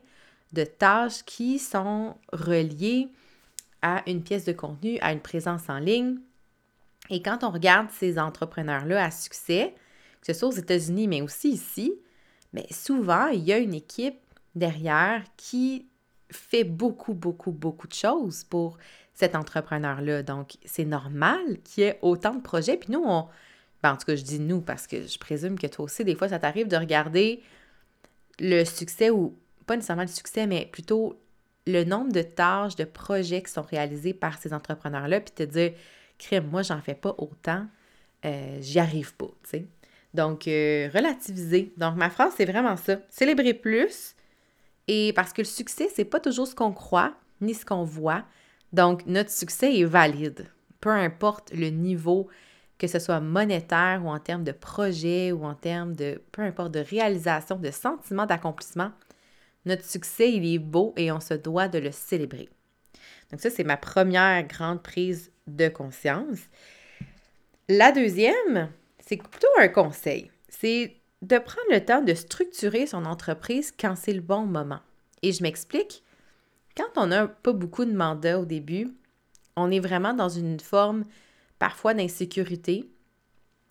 de 0.54 0.64
tâches 0.64 1.24
qui 1.24 1.60
sont 1.60 2.16
reliées 2.34 3.10
à 3.82 4.04
une 4.08 4.24
pièce 4.24 4.46
de 4.46 4.54
contenu, 4.54 4.98
à 5.02 5.14
une 5.14 5.22
présence 5.22 5.70
en 5.70 5.78
ligne. 5.78 6.18
Et 7.10 7.22
quand 7.22 7.44
on 7.44 7.52
regarde 7.52 7.90
ces 7.92 8.18
entrepreneurs-là 8.20 9.06
à 9.06 9.12
succès, 9.12 9.74
que 10.22 10.28
ce 10.28 10.34
soit 10.34 10.50
aux 10.50 10.54
États-Unis, 10.54 11.08
mais 11.08 11.22
aussi 11.22 11.52
ici, 11.52 11.94
mais 12.54 12.66
souvent, 12.72 13.28
il 13.28 13.44
y 13.44 13.54
a 13.54 13.58
une 13.58 13.74
équipe 13.74 14.20
derrière 14.56 15.24
qui 15.38 15.88
fait 16.32 16.64
beaucoup, 16.64 17.14
beaucoup, 17.14 17.52
beaucoup 17.52 17.88
de 17.88 17.94
choses 17.94 18.44
pour 18.44 18.78
cet 19.14 19.36
entrepreneur-là. 19.36 20.24
Donc, 20.24 20.54
c'est 20.66 20.86
normal 20.86 21.40
qu'il 21.64 21.84
y 21.84 21.88
ait 21.88 22.00
autant 22.02 22.34
de 22.34 22.42
projets. 22.42 22.78
Puis 22.78 22.92
nous, 22.92 23.04
on... 23.06 23.28
Ben, 23.84 23.94
en 23.94 23.98
tout 23.98 24.06
cas, 24.06 24.16
je 24.16 24.24
dis 24.24 24.40
nous 24.40 24.62
parce 24.62 24.88
que 24.88 25.08
je 25.08 25.18
présume 25.18 25.58
que 25.58 25.68
toi 25.68 25.86
aussi, 25.86 26.06
des 26.06 26.16
fois, 26.16 26.30
ça 26.30 26.40
t'arrive 26.40 26.68
de 26.68 26.78
regarder 26.78 27.42
le 28.40 28.64
succès 28.64 29.10
ou 29.10 29.36
pas 29.66 29.76
nécessairement 29.76 30.04
le 30.04 30.08
succès, 30.08 30.48
mais 30.48 30.68
plutôt 30.72 31.20
le 31.68 31.84
nombre 31.84 32.12
de 32.12 32.22
tâches, 32.22 32.76
de 32.76 32.84
projets 32.84 33.42
qui 33.42 33.52
sont 33.52 33.62
réalisés 33.62 34.14
par 34.14 34.38
ces 34.38 34.54
entrepreneurs-là, 34.54 35.20
puis 35.22 35.32
te 35.32 35.44
dire, 35.44 35.74
crème, 36.18 36.48
moi, 36.48 36.62
j'en 36.62 36.82
fais 36.82 36.96
pas 36.96 37.16
autant, 37.18 37.66
euh, 38.26 38.58
j'y 38.62 38.80
arrive 38.80 39.16
pas, 39.16 39.30
tu 39.44 39.50
sais. 39.50 39.68
Donc, 40.14 40.48
euh, 40.48 40.90
relativiser. 40.94 41.74
Donc, 41.78 41.96
ma 41.96 42.10
phrase, 42.10 42.34
c'est 42.36 42.46
vraiment 42.46 42.76
ça. 42.76 42.98
Célébrer 43.10 43.54
plus, 43.54 44.16
et 44.94 45.14
parce 45.14 45.32
que 45.32 45.40
le 45.40 45.48
succès, 45.48 45.88
c'est 45.96 46.04
pas 46.04 46.20
toujours 46.20 46.48
ce 46.48 46.54
qu'on 46.54 46.74
croit 46.74 47.14
ni 47.40 47.54
ce 47.54 47.66
qu'on 47.66 47.86
voit. 47.86 48.26
Donc, 48.74 49.06
notre 49.06 49.32
succès 49.32 49.80
est 49.80 49.86
valide. 49.86 50.48
Peu 50.82 50.90
importe 50.90 51.54
le 51.54 51.70
niveau, 51.70 52.28
que 52.78 52.88
ce 52.88 53.00
soit 53.00 53.22
monétaire 53.22 54.02
ou 54.04 54.10
en 54.10 54.20
termes 54.20 54.44
de 54.44 54.52
projet 54.52 55.32
ou 55.32 55.46
en 55.46 55.56
termes 55.56 55.96
de, 55.96 56.22
peu 56.34 56.42
importe, 56.42 56.74
de 56.74 56.82
réalisation, 56.82 57.56
de 57.56 57.72
sentiment 57.72 58.26
d'accomplissement, 58.26 58.92
notre 59.64 59.86
succès, 59.86 60.34
il 60.34 60.54
est 60.54 60.60
beau 60.60 60.94
et 60.98 61.10
on 61.10 61.22
se 61.22 61.36
doit 61.36 61.70
de 61.70 61.80
le 61.80 61.94
célébrer. 61.94 62.50
Donc 63.32 63.40
ça, 63.40 63.50
c'est 63.50 63.64
ma 63.64 63.78
première 63.78 64.46
grande 64.46 64.84
prise 64.84 65.32
de 65.48 65.70
conscience. 65.70 66.40
La 67.70 67.94
deuxième, 67.94 68.70
c'est 69.00 69.16
plutôt 69.16 69.48
un 69.58 69.70
conseil. 69.70 70.30
C'est 70.50 71.01
de 71.22 71.38
prendre 71.38 71.68
le 71.72 71.84
temps 71.84 72.02
de 72.02 72.14
structurer 72.14 72.88
son 72.88 73.06
entreprise 73.06 73.72
quand 73.78 73.96
c'est 73.96 74.14
le 74.14 74.22
bon 74.22 74.46
moment. 74.46 74.80
Et 75.22 75.32
je 75.32 75.44
m'explique. 75.44 76.04
Quand 76.76 76.90
on 76.96 77.08
n'a 77.08 77.28
pas 77.28 77.54
beaucoup 77.54 77.86
de 77.86 77.94
mandats 77.94 78.40
au 78.40 78.46
début, 78.46 78.88
on 79.56 79.70
est 79.72 79.80
vraiment 79.80 80.14
dans 80.14 80.30
une 80.30 80.60
forme 80.60 81.06
parfois 81.60 81.94
d'insécurité, 81.94 82.90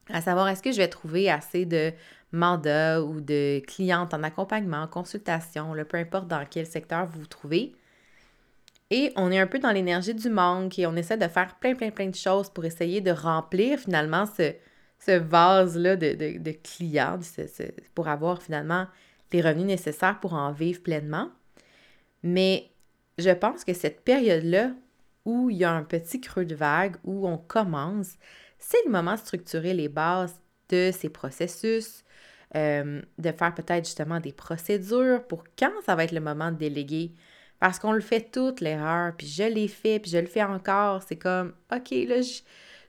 à 0.09 0.21
savoir 0.21 0.49
est-ce 0.49 0.63
que 0.63 0.73
je 0.73 0.77
vais 0.77 0.89
trouver 0.89 1.31
assez 1.31 1.65
de 1.65 1.93
mandats 2.33 3.03
ou 3.03 3.21
de 3.21 3.61
clientes 3.67 4.15
en 4.15 4.23
accompagnement, 4.23 4.83
en 4.83 4.87
consultation, 4.87 5.75
peu 5.89 5.97
importe 5.97 6.29
dans 6.29 6.45
quel 6.49 6.67
secteur 6.67 7.07
vous 7.07 7.21
vous 7.21 7.27
trouvez. 7.27 7.75
Et 8.91 9.13
on 9.17 9.31
est 9.31 9.39
un 9.39 9.47
peu 9.47 9.59
dans 9.59 9.71
l'énergie 9.71 10.15
du 10.15 10.29
manque 10.29 10.79
et 10.79 10.87
on 10.87 10.97
essaie 10.97 11.17
de 11.17 11.29
faire 11.29 11.57
plein, 11.61 11.75
plein, 11.75 11.91
plein 11.91 12.09
de 12.09 12.15
choses 12.15 12.51
pour 12.51 12.65
essayer 12.65 13.01
de 13.01 13.13
remplir 13.13 13.79
finalement 13.79 14.27
ce, 14.27 14.53
ce 15.05 15.13
vase-là 15.13 15.97
de, 15.97 16.53
clients 16.63 17.19
pour 17.95 18.09
avoir 18.09 18.43
finalement 18.43 18.87
les 19.33 19.41
revenus 19.41 19.67
nécessaires 19.67 20.21
pour 20.21 20.35
en 20.35 20.53
vivre 20.53 20.83
pleinement. 20.83 21.31
Mais 22.23 22.71
je 23.19 23.31
pense 23.31 23.65
que 23.65 23.73
cette 23.73 24.05
période-là 24.05 24.73
où 25.25 25.51
il 25.51 25.59
y 25.59 25.65
a 25.65 25.73
un 25.73 25.85
petit 25.85 26.21
creux 26.21 26.45
de 26.45 26.55
vague, 26.55 26.97
où 27.05 27.27
on 27.29 27.39
commence, 27.39 28.17
c'est 28.59 28.85
le 28.85 28.91
moment 28.91 29.15
de 29.15 29.19
structurer 29.19 29.75
les 29.75 29.89
bases 29.89 30.35
de 30.69 30.91
ces 30.93 31.09
processus, 31.09 32.05
euh, 32.57 33.01
de 33.19 33.33
faire 33.33 33.55
peut-être 33.55 33.85
justement 33.85 34.21
des 34.21 34.33
procédures 34.33 35.27
pour 35.27 35.45
quand 35.59 35.73
ça 35.85 35.95
va 35.95 36.05
être 36.05 36.13
le 36.13 36.21
moment 36.21 36.51
de 36.51 36.57
déléguer. 36.57 37.15
Parce 37.59 37.79
qu'on 37.79 37.93
le 37.93 38.01
fait 38.01 38.31
toute 38.33 38.61
l'erreur, 38.61 39.15
puis 39.17 39.27
je 39.27 39.43
l'ai 39.43 39.69
fait, 39.69 39.99
puis 39.99 40.11
je 40.11 40.19
le 40.19 40.27
fais 40.27 40.43
encore. 40.43 41.03
C'est 41.03 41.17
comme, 41.17 41.53
OK, 41.71 41.91
là, 41.91 42.23
je, 42.23 42.41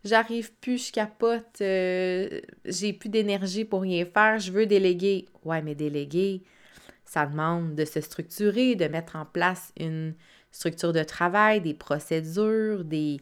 j'arrive 0.04 0.54
plus, 0.54 0.88
je 0.88 0.92
capote, 0.92 1.62
euh, 1.62 2.42
j'ai 2.66 2.94
plus 2.94 3.10
d'énergie 3.10 3.66
pour 3.66 3.82
rien 3.82 4.06
faire, 4.06 4.40
je 4.40 4.52
veux 4.52 4.66
déléguer. 4.66 5.28
Ouais, 5.44 5.62
mais 5.62 5.76
déléguer, 5.76 6.44
ça 7.06 7.26
demande 7.26 7.76
de 7.76 7.86
se 7.86 8.02
structurer, 8.02 8.76
de 8.76 8.86
mettre 8.88 9.16
en 9.16 9.26
place 9.26 9.74
une 9.80 10.14
structure 10.52 10.94
de 10.94 11.04
travail, 11.04 11.62
des 11.62 11.74
procédures, 11.74 12.84
des, 12.84 13.20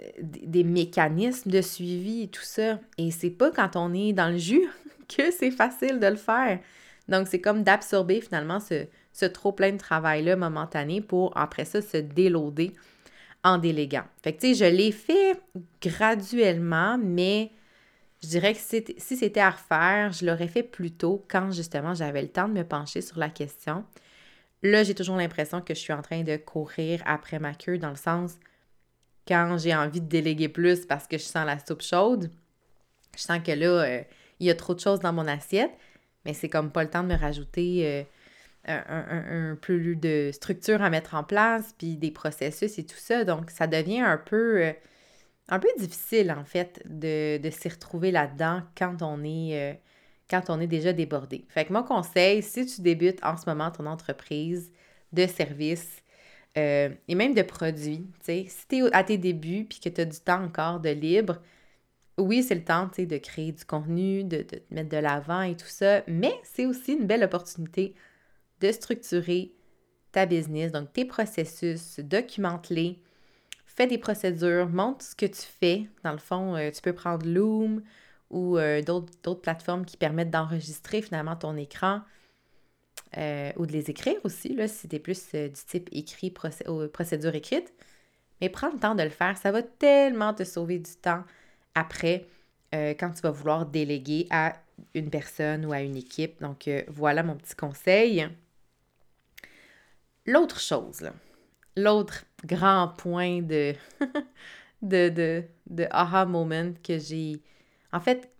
euh, 0.00 0.64
mécanismes 0.64 1.50
de 1.50 1.60
suivi 1.60 2.28
tout 2.28 2.42
ça. 2.42 2.80
Et 2.98 3.10
c'est 3.10 3.30
pas 3.30 3.50
quand 3.50 3.76
on 3.76 3.94
est 3.94 4.12
dans 4.12 4.30
le 4.30 4.38
jus 4.38 4.68
que 5.08 5.30
c'est 5.30 5.50
facile 5.50 6.00
de 6.00 6.06
le 6.06 6.16
faire. 6.16 6.60
Donc, 7.08 7.26
c'est 7.28 7.40
comme 7.40 7.62
d'absorber 7.62 8.20
finalement 8.20 8.60
ce, 8.60 8.86
ce 9.12 9.26
trop 9.26 9.52
plein 9.52 9.72
de 9.72 9.78
travail-là 9.78 10.36
momentané 10.36 11.00
pour 11.00 11.36
après 11.36 11.64
ça 11.64 11.82
se 11.82 11.96
déloader 11.96 12.72
en 13.44 13.58
déléguant. 13.58 14.04
Fait 14.22 14.32
que 14.32 14.40
tu 14.40 14.54
sais, 14.54 14.70
je 14.70 14.76
l'ai 14.76 14.92
fait 14.92 15.40
graduellement, 15.80 16.98
mais 16.98 17.50
je 18.22 18.28
dirais 18.28 18.54
que 18.54 18.60
si 18.60 19.16
c'était 19.16 19.40
à 19.40 19.50
refaire, 19.50 20.12
je 20.12 20.24
l'aurais 20.24 20.48
fait 20.48 20.62
plus 20.62 20.92
tôt 20.92 21.24
quand 21.28 21.50
justement 21.50 21.94
j'avais 21.94 22.22
le 22.22 22.28
temps 22.28 22.48
de 22.48 22.54
me 22.54 22.64
pencher 22.64 23.00
sur 23.00 23.18
la 23.18 23.28
question. 23.28 23.84
Là, 24.62 24.84
j'ai 24.84 24.94
toujours 24.94 25.16
l'impression 25.16 25.60
que 25.60 25.74
je 25.74 25.80
suis 25.80 25.92
en 25.92 26.02
train 26.02 26.22
de 26.22 26.36
courir 26.36 27.02
après 27.04 27.40
ma 27.40 27.52
queue 27.52 27.78
dans 27.78 27.90
le 27.90 27.96
sens 27.96 28.36
quand 29.26 29.56
j'ai 29.58 29.74
envie 29.74 30.00
de 30.00 30.06
déléguer 30.06 30.48
plus 30.48 30.86
parce 30.86 31.06
que 31.06 31.18
je 31.18 31.24
sens 31.24 31.46
la 31.46 31.58
soupe 31.58 31.82
chaude, 31.82 32.30
je 33.16 33.22
sens 33.22 33.40
que 33.44 33.52
là, 33.52 33.66
euh, 33.66 34.02
il 34.40 34.46
y 34.46 34.50
a 34.50 34.54
trop 34.54 34.74
de 34.74 34.80
choses 34.80 35.00
dans 35.00 35.12
mon 35.12 35.26
assiette, 35.26 35.72
mais 36.24 36.34
c'est 36.34 36.48
comme 36.48 36.70
pas 36.70 36.84
le 36.84 36.90
temps 36.90 37.02
de 37.02 37.08
me 37.08 37.16
rajouter 37.16 37.86
euh, 37.86 38.02
un, 38.64 39.56
plus 39.60 39.96
de 39.96 40.30
structure 40.32 40.82
à 40.82 40.90
mettre 40.90 41.14
en 41.14 41.24
place, 41.24 41.74
puis 41.78 41.96
des 41.96 42.10
processus 42.10 42.78
et 42.78 42.86
tout 42.86 42.96
ça. 42.96 43.24
Donc, 43.24 43.50
ça 43.50 43.66
devient 43.66 44.00
un 44.00 44.18
peu, 44.18 44.62
euh, 44.62 44.72
un 45.48 45.58
peu 45.58 45.68
difficile, 45.78 46.32
en 46.32 46.44
fait, 46.44 46.82
de, 46.86 47.40
s'y 47.50 47.68
retrouver 47.68 48.10
là-dedans 48.10 48.62
quand 48.76 49.02
on 49.02 49.22
est... 49.24 49.72
Euh, 49.72 49.74
quand 50.30 50.48
on 50.48 50.60
est 50.60 50.66
déjà 50.66 50.94
débordé. 50.94 51.44
Fait 51.48 51.66
que 51.66 51.74
mon 51.74 51.82
conseil, 51.82 52.42
si 52.42 52.64
tu 52.64 52.80
débutes 52.80 53.22
en 53.22 53.36
ce 53.36 53.44
moment 53.46 53.70
ton 53.70 53.84
entreprise 53.84 54.72
de 55.12 55.26
services 55.26 56.02
euh, 56.56 56.88
et 57.06 57.14
même 57.14 57.34
de 57.34 57.42
produits, 57.42 58.06
si 58.22 58.48
tu 58.66 58.76
es 58.76 58.94
à 58.94 59.04
tes 59.04 59.18
débuts 59.18 59.66
puis 59.68 59.78
que 59.78 59.90
tu 59.90 60.00
as 60.00 60.06
du 60.06 60.18
temps 60.20 60.42
encore 60.42 60.80
de 60.80 60.88
libre, 60.88 61.38
oui, 62.16 62.42
c'est 62.42 62.54
le 62.54 62.64
temps, 62.64 62.88
de 62.96 63.18
créer 63.18 63.52
du 63.52 63.64
contenu, 63.66 64.24
de, 64.24 64.38
de 64.38 64.42
te 64.42 64.74
mettre 64.74 64.88
de 64.88 64.96
l'avant 64.96 65.42
et 65.42 65.54
tout 65.54 65.66
ça, 65.66 66.02
mais 66.06 66.32
c'est 66.44 66.64
aussi 66.64 66.94
une 66.94 67.06
belle 67.06 67.24
opportunité 67.24 67.94
de 68.62 68.72
structurer 68.72 69.52
ta 70.12 70.26
business, 70.26 70.72
donc 70.72 70.92
tes 70.92 71.04
processus, 71.04 71.98
documente-les, 71.98 73.00
fais 73.66 73.86
des 73.86 73.98
procédures, 73.98 74.68
montre 74.68 75.04
ce 75.04 75.14
que 75.14 75.26
tu 75.26 75.42
fais. 75.42 75.88
Dans 76.04 76.12
le 76.12 76.18
fond, 76.18 76.54
euh, 76.56 76.70
tu 76.70 76.82
peux 76.82 76.92
prendre 76.92 77.26
Loom 77.26 77.82
ou 78.30 78.58
euh, 78.58 78.82
d'autres 78.82 79.40
plateformes 79.40 79.84
qui 79.84 79.96
permettent 79.96 80.30
d'enregistrer 80.30 81.02
finalement 81.02 81.36
ton 81.36 81.56
écran 81.56 82.02
euh, 83.16 83.50
ou 83.56 83.66
de 83.66 83.72
les 83.72 83.90
écrire 83.90 84.16
aussi, 84.24 84.54
là, 84.54 84.68
si 84.68 84.88
tu 84.88 84.96
es 84.96 84.98
plus 84.98 85.32
du 85.32 85.52
type 85.66 85.88
écrit, 85.92 86.30
procédure 86.30 87.34
écrite. 87.34 87.72
Mais 88.40 88.48
prends 88.48 88.70
le 88.70 88.78
temps 88.78 88.94
de 88.94 89.02
le 89.02 89.10
faire, 89.10 89.36
ça 89.36 89.52
va 89.52 89.62
tellement 89.62 90.34
te 90.34 90.44
sauver 90.44 90.78
du 90.78 90.92
temps 90.96 91.24
après 91.74 92.26
quand 92.72 93.10
tu 93.10 93.20
vas 93.20 93.30
vouloir 93.30 93.66
déléguer 93.66 94.26
à 94.30 94.54
une 94.94 95.10
personne 95.10 95.66
ou 95.66 95.72
à 95.72 95.82
une 95.82 95.94
équipe. 95.94 96.40
Donc 96.40 96.70
voilà 96.88 97.22
mon 97.22 97.36
petit 97.36 97.54
conseil. 97.54 98.26
L'autre 100.26 100.60
chose, 100.60 101.10
l'autre 101.76 102.24
grand 102.44 102.88
point 102.96 103.42
de, 103.42 103.74
de, 104.82 105.08
de, 105.08 105.44
de 105.68 105.86
aha 105.90 106.26
moment 106.26 106.72
que 106.82 106.98
j'ai. 106.98 107.42
En 107.92 108.00
fait, 108.00 108.30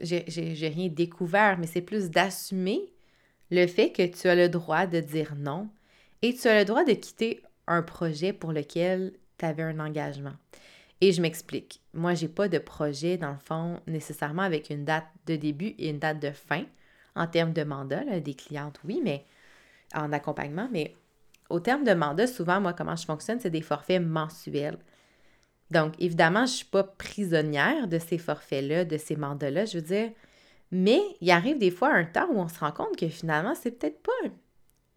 j'ai 0.00 0.68
rien 0.68 0.88
découvert, 0.88 1.58
mais 1.58 1.66
c'est 1.66 1.82
plus 1.82 2.10
d'assumer 2.10 2.92
le 3.50 3.66
fait 3.66 3.92
que 3.92 4.06
tu 4.06 4.28
as 4.28 4.34
le 4.34 4.48
droit 4.48 4.86
de 4.86 5.00
dire 5.00 5.34
non 5.36 5.68
et 6.22 6.34
tu 6.34 6.48
as 6.48 6.58
le 6.58 6.64
droit 6.64 6.84
de 6.84 6.92
quitter 6.92 7.42
un 7.66 7.82
projet 7.82 8.32
pour 8.32 8.52
lequel 8.52 9.12
tu 9.38 9.44
avais 9.44 9.62
un 9.62 9.78
engagement. 9.80 10.34
Et 11.00 11.12
je 11.12 11.22
m'explique. 11.22 11.80
Moi, 11.94 12.14
j'ai 12.14 12.28
pas 12.28 12.48
de 12.48 12.58
projet, 12.58 13.18
dans 13.18 13.32
le 13.32 13.38
fond, 13.38 13.80
nécessairement 13.86 14.42
avec 14.42 14.70
une 14.70 14.84
date 14.84 15.06
de 15.26 15.36
début 15.36 15.74
et 15.78 15.90
une 15.90 15.98
date 15.98 16.20
de 16.20 16.30
fin 16.30 16.64
en 17.14 17.26
termes 17.26 17.52
de 17.52 17.62
mandat. 17.62 18.20
des 18.20 18.34
clientes, 18.34 18.80
oui, 18.84 19.00
mais 19.04 19.24
en 19.94 20.12
accompagnement, 20.12 20.68
mais 20.72 20.94
au 21.48 21.60
terme 21.60 21.84
de 21.84 21.94
mandat, 21.94 22.26
souvent, 22.26 22.60
moi, 22.60 22.72
comment 22.72 22.96
je 22.96 23.04
fonctionne, 23.04 23.40
c'est 23.40 23.50
des 23.50 23.62
forfaits 23.62 24.02
mensuels. 24.02 24.78
Donc, 25.70 25.94
évidemment, 25.98 26.46
je 26.46 26.52
ne 26.52 26.56
suis 26.56 26.66
pas 26.66 26.84
prisonnière 26.84 27.88
de 27.88 27.98
ces 27.98 28.18
forfaits-là, 28.18 28.84
de 28.84 28.96
ces 28.96 29.16
mandats-là, 29.16 29.64
je 29.64 29.78
veux 29.78 29.84
dire. 29.84 30.10
Mais 30.70 31.00
il 31.20 31.30
arrive 31.30 31.58
des 31.58 31.70
fois 31.70 31.92
un 31.92 32.04
temps 32.04 32.28
où 32.30 32.38
on 32.38 32.48
se 32.48 32.58
rend 32.60 32.72
compte 32.72 32.96
que 32.96 33.08
finalement, 33.08 33.54
c'est 33.54 33.72
peut-être 33.72 34.02
pas 34.02 34.28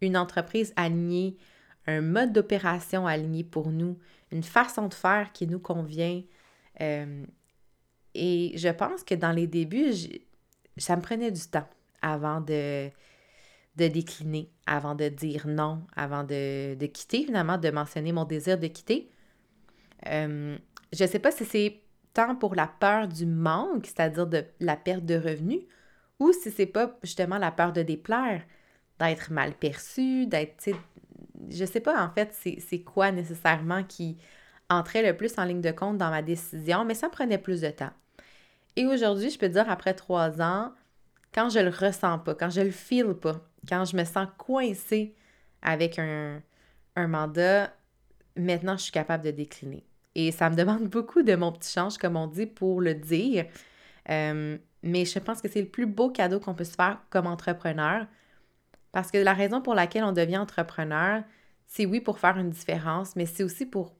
une 0.01 0.17
entreprise 0.17 0.73
alignée, 0.75 1.37
un 1.87 2.01
mode 2.01 2.33
d'opération 2.33 3.07
aligné 3.07 3.43
pour 3.43 3.69
nous, 3.69 3.97
une 4.31 4.43
façon 4.43 4.87
de 4.87 4.93
faire 4.93 5.31
qui 5.33 5.47
nous 5.47 5.59
convient. 5.59 6.21
Euh, 6.81 7.25
et 8.13 8.53
je 8.55 8.69
pense 8.69 9.03
que 9.03 9.15
dans 9.15 9.31
les 9.31 9.47
débuts, 9.47 9.93
ça 10.77 10.95
me 10.95 11.01
prenait 11.01 11.31
du 11.31 11.41
temps 11.41 11.67
avant 12.01 12.41
de, 12.41 12.89
de 13.81 13.87
décliner, 13.87 14.49
avant 14.67 14.95
de 14.95 15.09
dire 15.09 15.47
non, 15.47 15.81
avant 15.95 16.23
de, 16.23 16.85
quitter, 16.85 17.25
finalement, 17.25 17.57
de 17.57 17.69
mentionner 17.71 18.11
mon 18.11 18.25
désir 18.25 18.59
de 18.59 18.67
quitter. 18.67 19.09
Euh, 20.07 20.57
je 20.93 21.03
ne 21.03 21.09
sais 21.09 21.19
pas 21.19 21.31
si 21.31 21.45
c'est 21.45 21.81
tant 22.13 22.35
pour 22.35 22.55
la 22.55 22.67
peur 22.67 23.07
du 23.07 23.25
manque, 23.25 23.87
c'est-à-dire 23.87 24.27
de 24.27 24.45
la 24.59 24.75
perte 24.75 25.05
de 25.05 25.15
revenus, 25.15 25.61
ou 26.19 26.31
si 26.33 26.51
c'est 26.51 26.65
pas 26.65 26.97
justement 27.03 27.37
la 27.37 27.51
peur 27.51 27.73
de 27.73 27.81
déplaire, 27.81 28.43
d'être 28.99 29.31
mal 29.31 29.53
perçu, 29.53 30.27
d'être, 30.27 30.69
je 31.49 31.65
sais 31.65 31.79
pas 31.79 32.03
en 32.03 32.11
fait 32.11 32.33
c'est 32.33 32.81
quoi 32.81 33.11
nécessairement 33.11 33.83
qui 33.83 34.17
entrait 34.69 35.03
le 35.03 35.17
plus 35.17 35.33
en 35.37 35.45
ligne 35.45 35.61
de 35.61 35.71
compte 35.71 35.97
dans 35.97 36.11
ma 36.11 36.21
décision, 36.21 36.85
mais 36.85 36.93
ça 36.93 37.09
prenait 37.09 37.39
plus 37.39 37.61
de 37.61 37.69
temps. 37.69 37.91
Et 38.75 38.85
aujourd'hui, 38.85 39.29
je 39.29 39.39
peux 39.39 39.49
dire, 39.49 39.69
après 39.69 39.93
trois 39.93 40.41
ans, 40.41 40.71
quand 41.33 41.49
je 41.49 41.59
le 41.59 41.69
ressens 41.69 42.19
pas, 42.19 42.35
quand 42.35 42.49
je 42.49 42.61
le 42.61 42.71
feel 42.71 43.13
pas, 43.13 43.41
quand 43.67 43.85
je 43.85 43.95
me 43.95 44.03
sens 44.03 44.27
coincée 44.37 45.15
avec 45.61 45.99
un, 45.99 46.41
mandat, 46.95 47.73
maintenant 48.35 48.77
je 48.77 48.83
suis 48.83 48.91
capable 48.91 49.23
de 49.23 49.31
décliner. 49.31 49.85
Et 50.15 50.31
ça 50.31 50.49
me 50.49 50.55
demande 50.55 50.87
beaucoup 50.89 51.23
de 51.23 51.35
mon 51.35 51.51
petit 51.51 51.71
change, 51.71 51.97
comme 51.97 52.15
on 52.15 52.27
dit, 52.27 52.45
pour 52.45 52.81
le 52.81 52.93
dire. 52.93 53.45
Euh, 54.09 54.57
mais 54.83 55.05
je 55.05 55.19
pense 55.19 55.41
que 55.41 55.49
c'est 55.49 55.61
le 55.61 55.67
plus 55.67 55.85
beau 55.85 56.09
cadeau 56.09 56.39
qu'on 56.39 56.53
peut 56.53 56.63
se 56.63 56.75
faire 56.75 57.01
comme 57.09 57.27
entrepreneur. 57.27 58.07
Parce 58.91 59.11
que 59.11 59.17
la 59.17 59.33
raison 59.33 59.61
pour 59.61 59.73
laquelle 59.73 60.03
on 60.03 60.11
devient 60.11 60.37
entrepreneur, 60.37 61.23
c'est 61.65 61.85
oui 61.85 62.01
pour 62.01 62.19
faire 62.19 62.37
une 62.37 62.49
différence, 62.49 63.15
mais 63.15 63.25
c'est 63.25 63.43
aussi 63.43 63.65
pour 63.65 63.95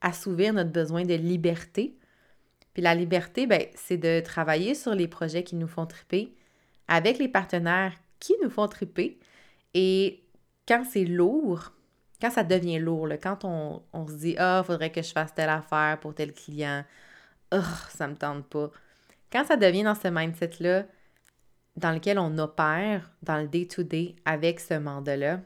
assouvir 0.00 0.52
notre 0.52 0.72
besoin 0.72 1.04
de 1.04 1.14
liberté. 1.14 1.96
Puis 2.74 2.82
la 2.82 2.94
liberté, 2.94 3.46
ben, 3.46 3.66
c'est 3.74 3.98
de 3.98 4.20
travailler 4.20 4.74
sur 4.74 4.94
les 4.94 5.06
projets 5.06 5.44
qui 5.44 5.54
nous 5.54 5.68
font 5.68 5.86
triper 5.86 6.34
avec 6.88 7.18
les 7.18 7.28
partenaires 7.28 7.94
qui 8.22 8.34
nous 8.40 8.50
font 8.50 8.68
triper. 8.68 9.18
Et 9.74 10.22
quand 10.66 10.84
c'est 10.88 11.04
lourd, 11.04 11.72
quand 12.20 12.30
ça 12.30 12.44
devient 12.44 12.78
lourd, 12.78 13.08
quand 13.20 13.44
on, 13.44 14.06
se 14.06 14.14
dit 14.14 14.36
Ah, 14.38 14.62
il 14.62 14.66
faudrait 14.66 14.92
que 14.92 15.02
je 15.02 15.10
fasse 15.10 15.34
telle 15.34 15.50
affaire 15.50 15.98
pour 16.00 16.14
tel 16.14 16.32
client, 16.32 16.84
oh, 17.52 17.58
ça 17.90 18.06
me 18.06 18.14
tente 18.14 18.46
pas. 18.46 18.70
Quand 19.30 19.44
ça 19.44 19.56
devient 19.56 19.82
dans 19.82 19.96
ce 19.96 20.08
mindset-là, 20.08 20.86
dans 21.76 21.90
lequel 21.90 22.18
on 22.18 22.38
opère 22.38 23.10
dans 23.22 23.38
le 23.38 23.48
day-to-day 23.48 24.14
avec 24.24 24.60
ce 24.60 24.74
mandat-là, 24.74 25.40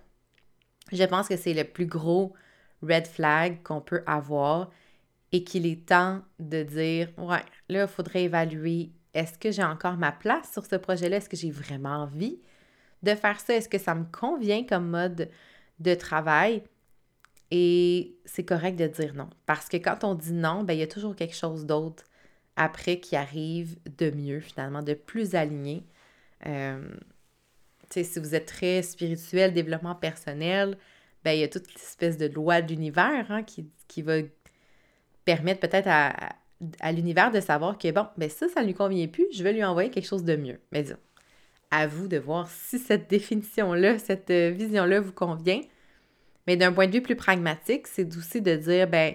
je 0.92 1.04
pense 1.04 1.28
que 1.28 1.36
c'est 1.36 1.54
le 1.54 1.64
plus 1.64 1.86
gros 1.86 2.34
red 2.82 3.06
flag 3.06 3.62
qu'on 3.62 3.80
peut 3.80 4.02
avoir 4.06 4.70
et 5.32 5.44
qu'il 5.44 5.66
est 5.66 5.86
temps 5.88 6.20
de 6.38 6.62
dire 6.62 7.08
Ouais, 7.16 7.42
là, 7.70 7.82
il 7.82 7.88
faudrait 7.88 8.24
évaluer 8.24 8.92
est-ce 9.14 9.38
que 9.38 9.50
j'ai 9.50 9.64
encore 9.64 9.96
ma 9.96 10.12
place 10.12 10.52
sur 10.52 10.66
ce 10.66 10.76
projet-là? 10.76 11.16
Est-ce 11.16 11.30
que 11.30 11.38
j'ai 11.38 11.50
vraiment 11.50 12.02
envie? 12.02 12.38
De 13.02 13.14
faire 13.14 13.40
ça? 13.40 13.54
Est-ce 13.54 13.68
que 13.68 13.78
ça 13.78 13.94
me 13.94 14.04
convient 14.04 14.64
comme 14.64 14.88
mode 14.88 15.30
de 15.78 15.94
travail? 15.94 16.62
Et 17.50 18.16
c'est 18.24 18.44
correct 18.44 18.76
de 18.76 18.86
dire 18.86 19.14
non. 19.14 19.30
Parce 19.46 19.68
que 19.68 19.76
quand 19.76 20.04
on 20.04 20.14
dit 20.14 20.32
non, 20.32 20.64
ben, 20.64 20.74
il 20.74 20.80
y 20.80 20.82
a 20.82 20.86
toujours 20.86 21.14
quelque 21.14 21.36
chose 21.36 21.66
d'autre 21.66 22.04
après 22.56 23.00
qui 23.00 23.16
arrive 23.16 23.76
de 23.98 24.10
mieux, 24.10 24.40
finalement, 24.40 24.82
de 24.82 24.94
plus 24.94 25.34
aligné. 25.34 25.84
Euh, 26.46 26.88
si 27.90 28.18
vous 28.18 28.34
êtes 28.34 28.46
très 28.46 28.82
spirituel, 28.82 29.52
développement 29.52 29.94
personnel, 29.94 30.76
ben, 31.24 31.32
il 31.32 31.40
y 31.40 31.44
a 31.44 31.48
toute 31.48 31.72
l'espèce 31.74 32.16
de 32.18 32.26
loi 32.26 32.62
de 32.62 32.68
l'univers 32.68 33.30
hein, 33.30 33.42
qui, 33.42 33.68
qui, 33.88 34.02
va 34.02 34.18
permettre 35.24 35.60
peut-être 35.60 35.88
à, 35.88 36.34
à, 36.80 36.92
l'univers 36.92 37.30
de 37.30 37.40
savoir 37.40 37.78
que, 37.78 37.90
bon, 37.90 38.06
ben 38.16 38.28
ça, 38.30 38.48
ça 38.48 38.62
ne 38.62 38.66
lui 38.66 38.74
convient 38.74 39.06
plus, 39.06 39.26
je 39.32 39.42
vais 39.42 39.52
lui 39.52 39.64
envoyer 39.64 39.90
quelque 39.90 40.06
chose 40.06 40.24
de 40.24 40.36
mieux. 40.36 40.60
Mais 40.72 40.82
disons, 40.82 40.98
à 41.70 41.86
vous 41.86 42.08
de 42.08 42.18
voir 42.18 42.48
si 42.48 42.78
cette 42.78 43.08
définition-là, 43.08 43.98
cette 43.98 44.30
euh, 44.30 44.50
vision-là 44.50 45.00
vous 45.00 45.12
convient. 45.12 45.60
Mais 46.46 46.56
d'un 46.56 46.72
point 46.72 46.86
de 46.86 46.92
vue 46.92 47.02
plus 47.02 47.16
pragmatique, 47.16 47.86
c'est 47.86 48.16
aussi 48.16 48.40
de 48.40 48.54
dire, 48.54 48.88
ben, 48.88 49.14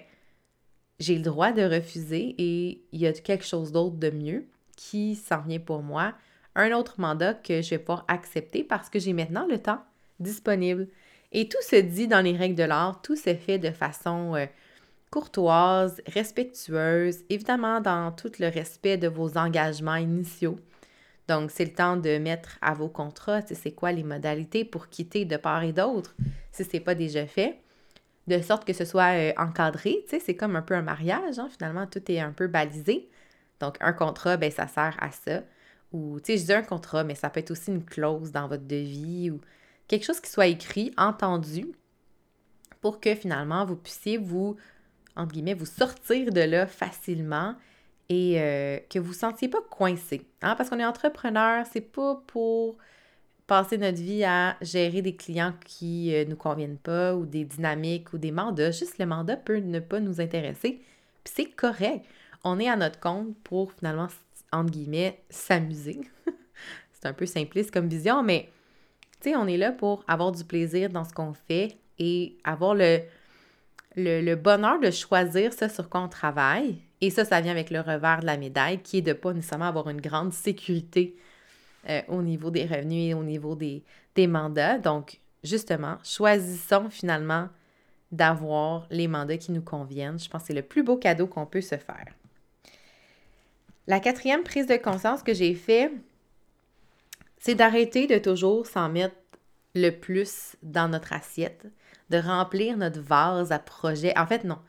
j'ai 0.99 1.15
le 1.15 1.21
droit 1.21 1.51
de 1.51 1.63
refuser 1.63 2.35
et 2.37 2.83
il 2.91 2.99
y 2.99 3.07
a 3.07 3.13
quelque 3.13 3.45
chose 3.45 3.71
d'autre 3.71 3.95
de 3.95 4.09
mieux 4.09 4.45
qui 4.75 5.15
s'en 5.15 5.41
vient 5.41 5.59
pour 5.59 5.81
moi, 5.81 6.13
un 6.55 6.71
autre 6.73 6.99
mandat 6.99 7.33
que 7.33 7.61
je 7.61 7.71
vais 7.71 7.79
pouvoir 7.79 8.05
accepter 8.07 8.63
parce 8.63 8.89
que 8.89 8.99
j'ai 8.99 9.13
maintenant 9.13 9.47
le 9.47 9.57
temps 9.57 9.81
disponible. 10.19 10.87
Et 11.31 11.47
tout 11.47 11.61
se 11.61 11.77
dit 11.77 12.07
dans 12.07 12.21
les 12.21 12.35
règles 12.35 12.55
de 12.55 12.63
l'art, 12.63 13.01
tout 13.01 13.15
se 13.15 13.33
fait 13.33 13.57
de 13.57 13.71
façon 13.71 14.35
euh, 14.35 14.45
courtoise, 15.09 16.01
respectueuse, 16.07 17.19
évidemment 17.29 17.79
dans 17.79 18.11
tout 18.11 18.31
le 18.39 18.47
respect 18.47 18.97
de 18.97 19.07
vos 19.07 19.37
engagements 19.37 19.95
initiaux. 19.95 20.57
Donc, 21.27 21.51
c'est 21.51 21.65
le 21.65 21.73
temps 21.73 21.97
de 21.97 22.17
mettre 22.17 22.57
à 22.61 22.73
vos 22.73 22.89
contrats, 22.89 23.41
c'est 23.41 23.71
quoi 23.71 23.91
les 23.91 24.03
modalités 24.03 24.65
pour 24.65 24.89
quitter 24.89 25.25
de 25.25 25.37
part 25.37 25.63
et 25.63 25.73
d'autre, 25.73 26.15
si 26.51 26.63
ce 26.63 26.69
n'est 26.73 26.79
pas 26.79 26.95
déjà 26.95 27.25
fait, 27.25 27.59
de 28.27 28.41
sorte 28.41 28.65
que 28.65 28.73
ce 28.73 28.85
soit 28.85 29.13
euh, 29.15 29.33
encadré, 29.37 30.05
c'est 30.07 30.35
comme 30.35 30.55
un 30.55 30.61
peu 30.61 30.75
un 30.75 30.81
mariage, 30.81 31.39
hein, 31.39 31.49
finalement, 31.49 31.87
tout 31.87 32.11
est 32.11 32.19
un 32.19 32.31
peu 32.31 32.47
balisé. 32.47 33.09
Donc, 33.59 33.77
un 33.79 33.93
contrat, 33.93 34.37
ben, 34.37 34.51
ça 34.51 34.67
sert 34.67 34.95
à 34.99 35.11
ça. 35.11 35.43
Ou, 35.91 36.19
tu 36.19 36.33
sais, 36.33 36.37
je 36.37 36.45
dis 36.45 36.53
un 36.53 36.63
contrat, 36.63 37.03
mais 37.03 37.15
ça 37.15 37.29
peut 37.29 37.39
être 37.39 37.51
aussi 37.51 37.71
une 37.71 37.83
clause 37.83 38.31
dans 38.31 38.47
votre 38.47 38.65
devis 38.65 39.29
ou 39.31 39.41
quelque 39.87 40.05
chose 40.05 40.19
qui 40.19 40.29
soit 40.29 40.47
écrit, 40.47 40.93
entendu, 40.97 41.67
pour 42.79 42.99
que 42.99 43.13
finalement, 43.13 43.65
vous 43.65 43.75
puissiez 43.75 44.17
vous, 44.17 44.55
entre 45.15 45.33
guillemets, 45.33 45.53
vous 45.53 45.65
sortir 45.65 46.31
de 46.31 46.41
là 46.41 46.65
facilement 46.65 47.55
et 48.11 48.41
euh, 48.41 48.77
que 48.89 48.99
vous 48.99 49.11
ne 49.11 49.15
sentiez 49.15 49.47
pas 49.47 49.61
coincé. 49.69 50.25
Hein? 50.41 50.55
Parce 50.55 50.69
qu'on 50.69 50.79
est 50.79 50.85
entrepreneur, 50.85 51.65
c'est 51.71 51.79
pas 51.81 52.21
pour 52.27 52.77
passer 53.47 53.77
notre 53.77 53.99
vie 53.99 54.23
à 54.23 54.57
gérer 54.61 55.01
des 55.01 55.15
clients 55.15 55.53
qui 55.65 56.09
ne 56.09 56.15
euh, 56.15 56.25
nous 56.25 56.35
conviennent 56.35 56.77
pas 56.77 57.15
ou 57.15 57.25
des 57.25 57.45
dynamiques 57.45 58.11
ou 58.13 58.17
des 58.17 58.31
mandats. 58.31 58.71
Juste 58.71 58.97
le 58.97 59.05
mandat 59.05 59.37
peut 59.37 59.57
ne 59.57 59.79
pas 59.79 59.99
nous 59.99 60.19
intéresser. 60.19 60.81
Puis 61.23 61.33
c'est 61.35 61.45
correct 61.45 62.05
on 62.43 62.59
est 62.59 62.69
à 62.69 62.75
notre 62.75 62.99
compte 62.99 63.35
pour 63.43 63.71
finalement, 63.73 64.07
entre 64.51 64.71
guillemets, 64.71 65.21
s'amuser. 65.29 66.01
c'est 66.93 67.07
un 67.07 67.13
peu 67.13 67.25
simpliste 67.25 67.71
comme 67.71 67.87
vision, 67.87 68.23
mais 68.23 68.49
tu 69.21 69.29
sais, 69.29 69.35
on 69.35 69.47
est 69.47 69.57
là 69.57 69.71
pour 69.71 70.03
avoir 70.07 70.31
du 70.31 70.43
plaisir 70.43 70.89
dans 70.89 71.03
ce 71.03 71.13
qu'on 71.13 71.33
fait 71.33 71.77
et 71.99 72.37
avoir 72.43 72.73
le, 72.73 72.99
le, 73.95 74.35
bonheur 74.35 74.79
de 74.79 74.89
choisir 74.89 75.53
ce 75.53 75.67
sur 75.67 75.89
quoi 75.89 76.01
on 76.01 76.09
travaille. 76.09 76.81
Et 77.01 77.09
ça, 77.09 77.25
ça 77.25 77.41
vient 77.41 77.51
avec 77.51 77.71
le 77.71 77.81
revers 77.81 78.21
de 78.21 78.25
la 78.27 78.37
médaille, 78.37 78.79
qui 78.79 78.99
est 78.99 79.01
de 79.01 79.13
pas 79.13 79.33
nécessairement 79.33 79.67
avoir 79.67 79.89
une 79.89 80.01
grande 80.01 80.33
sécurité 80.33 81.15
euh, 81.89 82.01
au 82.07 82.21
niveau 82.21 82.51
des 82.51 82.65
revenus 82.65 83.11
et 83.11 83.13
au 83.15 83.23
niveau 83.23 83.55
des, 83.55 83.83
des 84.15 84.27
mandats. 84.27 84.77
Donc, 84.77 85.19
justement, 85.43 85.97
choisissons 86.03 86.89
finalement 86.89 87.49
d'avoir 88.11 88.85
les 88.91 89.07
mandats 89.07 89.37
qui 89.37 89.51
nous 89.51 89.61
conviennent. 89.61 90.19
Je 90.19 90.29
pense 90.29 90.41
que 90.41 90.47
c'est 90.47 90.53
le 90.53 90.61
plus 90.61 90.83
beau 90.83 90.97
cadeau 90.97 91.27
qu'on 91.27 91.45
peut 91.45 91.61
se 91.61 91.77
faire. 91.77 92.05
La 93.87 93.99
quatrième 93.99 94.43
prise 94.43 94.67
de 94.67 94.75
conscience 94.75 95.23
que 95.23 95.33
j'ai 95.33 95.55
fait, 95.55 95.91
c'est 97.39 97.55
d'arrêter 97.55 98.05
de 98.05 98.19
toujours 98.19 98.67
s'en 98.67 98.89
mettre 98.89 99.15
le 99.73 99.89
plus 99.89 100.55
dans 100.61 100.87
notre 100.87 101.13
assiette, 101.13 101.65
de 102.09 102.17
remplir 102.17 102.77
notre 102.77 103.01
vase 103.01 103.51
à 103.51 103.57
projet. 103.57 104.13
En 104.17 104.27
fait, 104.27 104.43
non, 104.43 104.59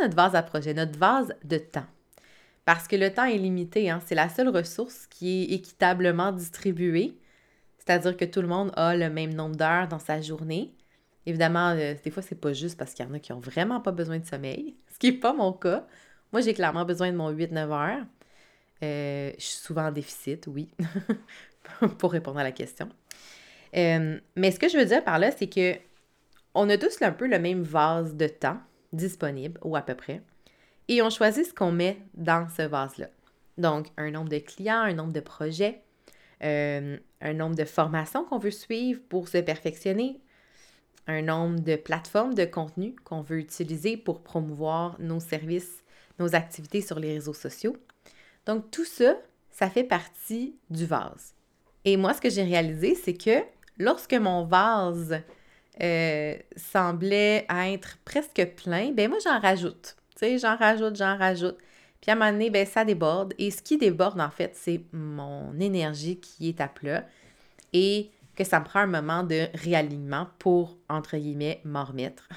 notre 0.00 0.16
vase 0.16 0.34
à 0.34 0.42
projet, 0.42 0.74
notre 0.74 0.98
vase 0.98 1.34
de 1.44 1.58
temps. 1.58 1.86
Parce 2.64 2.88
que 2.88 2.96
le 2.96 3.12
temps 3.12 3.24
est 3.24 3.36
limité, 3.36 3.90
hein? 3.90 4.00
c'est 4.06 4.14
la 4.14 4.28
seule 4.28 4.48
ressource 4.48 5.06
qui 5.08 5.42
est 5.42 5.54
équitablement 5.54 6.32
distribuée. 6.32 7.18
C'est-à-dire 7.78 8.16
que 8.16 8.24
tout 8.24 8.40
le 8.40 8.48
monde 8.48 8.72
a 8.76 8.96
le 8.96 9.10
même 9.10 9.34
nombre 9.34 9.56
d'heures 9.56 9.88
dans 9.88 9.98
sa 9.98 10.22
journée. 10.22 10.74
Évidemment, 11.26 11.70
euh, 11.70 11.94
des 12.02 12.10
fois, 12.10 12.22
c'est 12.22 12.40
pas 12.40 12.52
juste 12.52 12.78
parce 12.78 12.94
qu'il 12.94 13.04
y 13.04 13.08
en 13.08 13.12
a 13.12 13.18
qui 13.18 13.32
ont 13.32 13.40
vraiment 13.40 13.80
pas 13.80 13.92
besoin 13.92 14.18
de 14.18 14.26
sommeil, 14.26 14.76
ce 14.92 14.98
qui 14.98 15.12
n'est 15.12 15.18
pas 15.18 15.34
mon 15.34 15.52
cas. 15.52 15.86
Moi, 16.32 16.40
j'ai 16.40 16.54
clairement 16.54 16.84
besoin 16.84 17.12
de 17.12 17.16
mon 17.16 17.30
8-9 17.30 17.56
heures. 17.70 18.04
Euh, 18.82 19.32
je 19.38 19.44
suis 19.44 19.58
souvent 19.58 19.86
en 19.86 19.92
déficit, 19.92 20.46
oui, 20.46 20.70
pour 21.98 22.12
répondre 22.12 22.38
à 22.38 22.42
la 22.42 22.52
question. 22.52 22.88
Euh, 23.76 24.18
mais 24.36 24.50
ce 24.50 24.58
que 24.58 24.68
je 24.68 24.78
veux 24.78 24.84
dire 24.84 25.02
par 25.04 25.18
là, 25.18 25.30
c'est 25.30 25.48
que 25.48 25.74
on 26.54 26.68
a 26.70 26.78
tous 26.78 27.02
un 27.02 27.12
peu 27.12 27.26
le 27.26 27.38
même 27.38 27.62
vase 27.62 28.14
de 28.14 28.28
temps 28.28 28.60
disponible, 28.94 29.60
ou 29.64 29.76
à 29.76 29.82
peu 29.82 29.94
près, 29.94 30.22
et 30.88 31.02
on 31.02 31.10
choisit 31.10 31.46
ce 31.46 31.54
qu'on 31.54 31.72
met 31.72 31.98
dans 32.14 32.48
ce 32.48 32.62
vase-là. 32.62 33.08
Donc, 33.56 33.86
un 33.96 34.10
nombre 34.10 34.28
de 34.28 34.38
clients, 34.38 34.80
un 34.80 34.94
nombre 34.94 35.12
de 35.12 35.20
projets, 35.20 35.82
euh, 36.42 36.98
un 37.20 37.32
nombre 37.32 37.56
de 37.56 37.64
formations 37.64 38.24
qu'on 38.24 38.38
veut 38.38 38.50
suivre 38.50 39.00
pour 39.08 39.28
se 39.28 39.38
perfectionner, 39.38 40.20
un 41.06 41.22
nombre 41.22 41.60
de 41.60 41.76
plateformes 41.76 42.34
de 42.34 42.44
contenu 42.44 42.96
qu'on 43.04 43.22
veut 43.22 43.38
utiliser 43.38 43.96
pour 43.96 44.22
promouvoir 44.22 44.96
nos 44.98 45.20
services, 45.20 45.82
nos 46.18 46.34
activités 46.34 46.80
sur 46.80 46.98
les 46.98 47.14
réseaux 47.14 47.34
sociaux, 47.34 47.76
donc, 48.46 48.70
tout 48.70 48.84
ça, 48.84 49.16
ça 49.50 49.70
fait 49.70 49.84
partie 49.84 50.56
du 50.70 50.86
vase. 50.86 51.34
Et 51.84 51.96
moi, 51.96 52.14
ce 52.14 52.20
que 52.20 52.30
j'ai 52.30 52.42
réalisé, 52.42 52.94
c'est 52.94 53.14
que 53.14 53.42
lorsque 53.78 54.14
mon 54.14 54.44
vase 54.44 55.20
euh, 55.82 56.36
semblait 56.56 57.46
être 57.50 57.98
presque 58.04 58.44
plein, 58.56 58.92
ben 58.92 59.08
moi, 59.08 59.18
j'en 59.24 59.40
rajoute. 59.40 59.96
Tu 60.16 60.20
sais, 60.20 60.38
j'en 60.38 60.56
rajoute, 60.56 60.96
j'en 60.96 61.18
rajoute. 61.18 61.56
Puis 62.00 62.10
à 62.10 62.14
un 62.14 62.16
moment 62.16 62.32
donné, 62.32 62.50
ben, 62.50 62.66
ça 62.66 62.84
déborde. 62.84 63.34
Et 63.38 63.50
ce 63.50 63.62
qui 63.62 63.78
déborde, 63.78 64.20
en 64.20 64.30
fait, 64.30 64.52
c'est 64.54 64.82
mon 64.92 65.58
énergie 65.58 66.20
qui 66.20 66.48
est 66.48 66.60
à 66.60 66.68
plat 66.68 67.04
et 67.72 68.10
que 68.36 68.44
ça 68.44 68.60
me 68.60 68.64
prend 68.64 68.80
un 68.80 68.86
moment 68.86 69.22
de 69.22 69.46
réalignement 69.54 70.28
pour, 70.38 70.76
entre 70.88 71.16
guillemets, 71.16 71.60
m'en 71.64 71.84
remettre. 71.84 72.28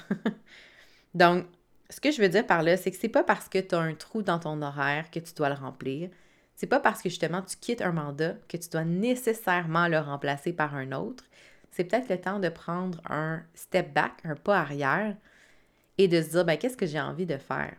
Donc, 1.14 1.46
ce 1.90 2.00
que 2.00 2.10
je 2.10 2.20
veux 2.20 2.28
dire 2.28 2.46
par 2.46 2.62
là, 2.62 2.76
c'est 2.76 2.90
que 2.90 2.96
c'est 2.96 3.08
pas 3.08 3.24
parce 3.24 3.48
que 3.48 3.58
tu 3.58 3.74
as 3.74 3.78
un 3.78 3.94
trou 3.94 4.22
dans 4.22 4.38
ton 4.38 4.60
horaire 4.62 5.10
que 5.10 5.20
tu 5.20 5.32
dois 5.34 5.48
le 5.48 5.54
remplir. 5.54 6.10
C'est 6.54 6.66
pas 6.66 6.80
parce 6.80 7.02
que 7.02 7.08
justement 7.08 7.42
tu 7.42 7.56
quittes 7.56 7.82
un 7.82 7.92
mandat 7.92 8.34
que 8.48 8.56
tu 8.56 8.68
dois 8.68 8.84
nécessairement 8.84 9.86
le 9.88 9.98
remplacer 9.98 10.52
par 10.52 10.74
un 10.74 10.92
autre. 10.92 11.24
C'est 11.70 11.84
peut-être 11.84 12.08
le 12.08 12.20
temps 12.20 12.38
de 12.38 12.48
prendre 12.48 13.00
un 13.08 13.42
step 13.54 13.92
back, 13.92 14.12
un 14.24 14.34
pas 14.34 14.58
arrière 14.58 15.16
et 15.98 16.08
de 16.08 16.22
se 16.22 16.30
dire 16.30 16.44
ben, 16.44 16.56
qu'est-ce 16.56 16.76
que 16.76 16.86
j'ai 16.86 17.00
envie 17.00 17.26
de 17.26 17.36
faire? 17.36 17.74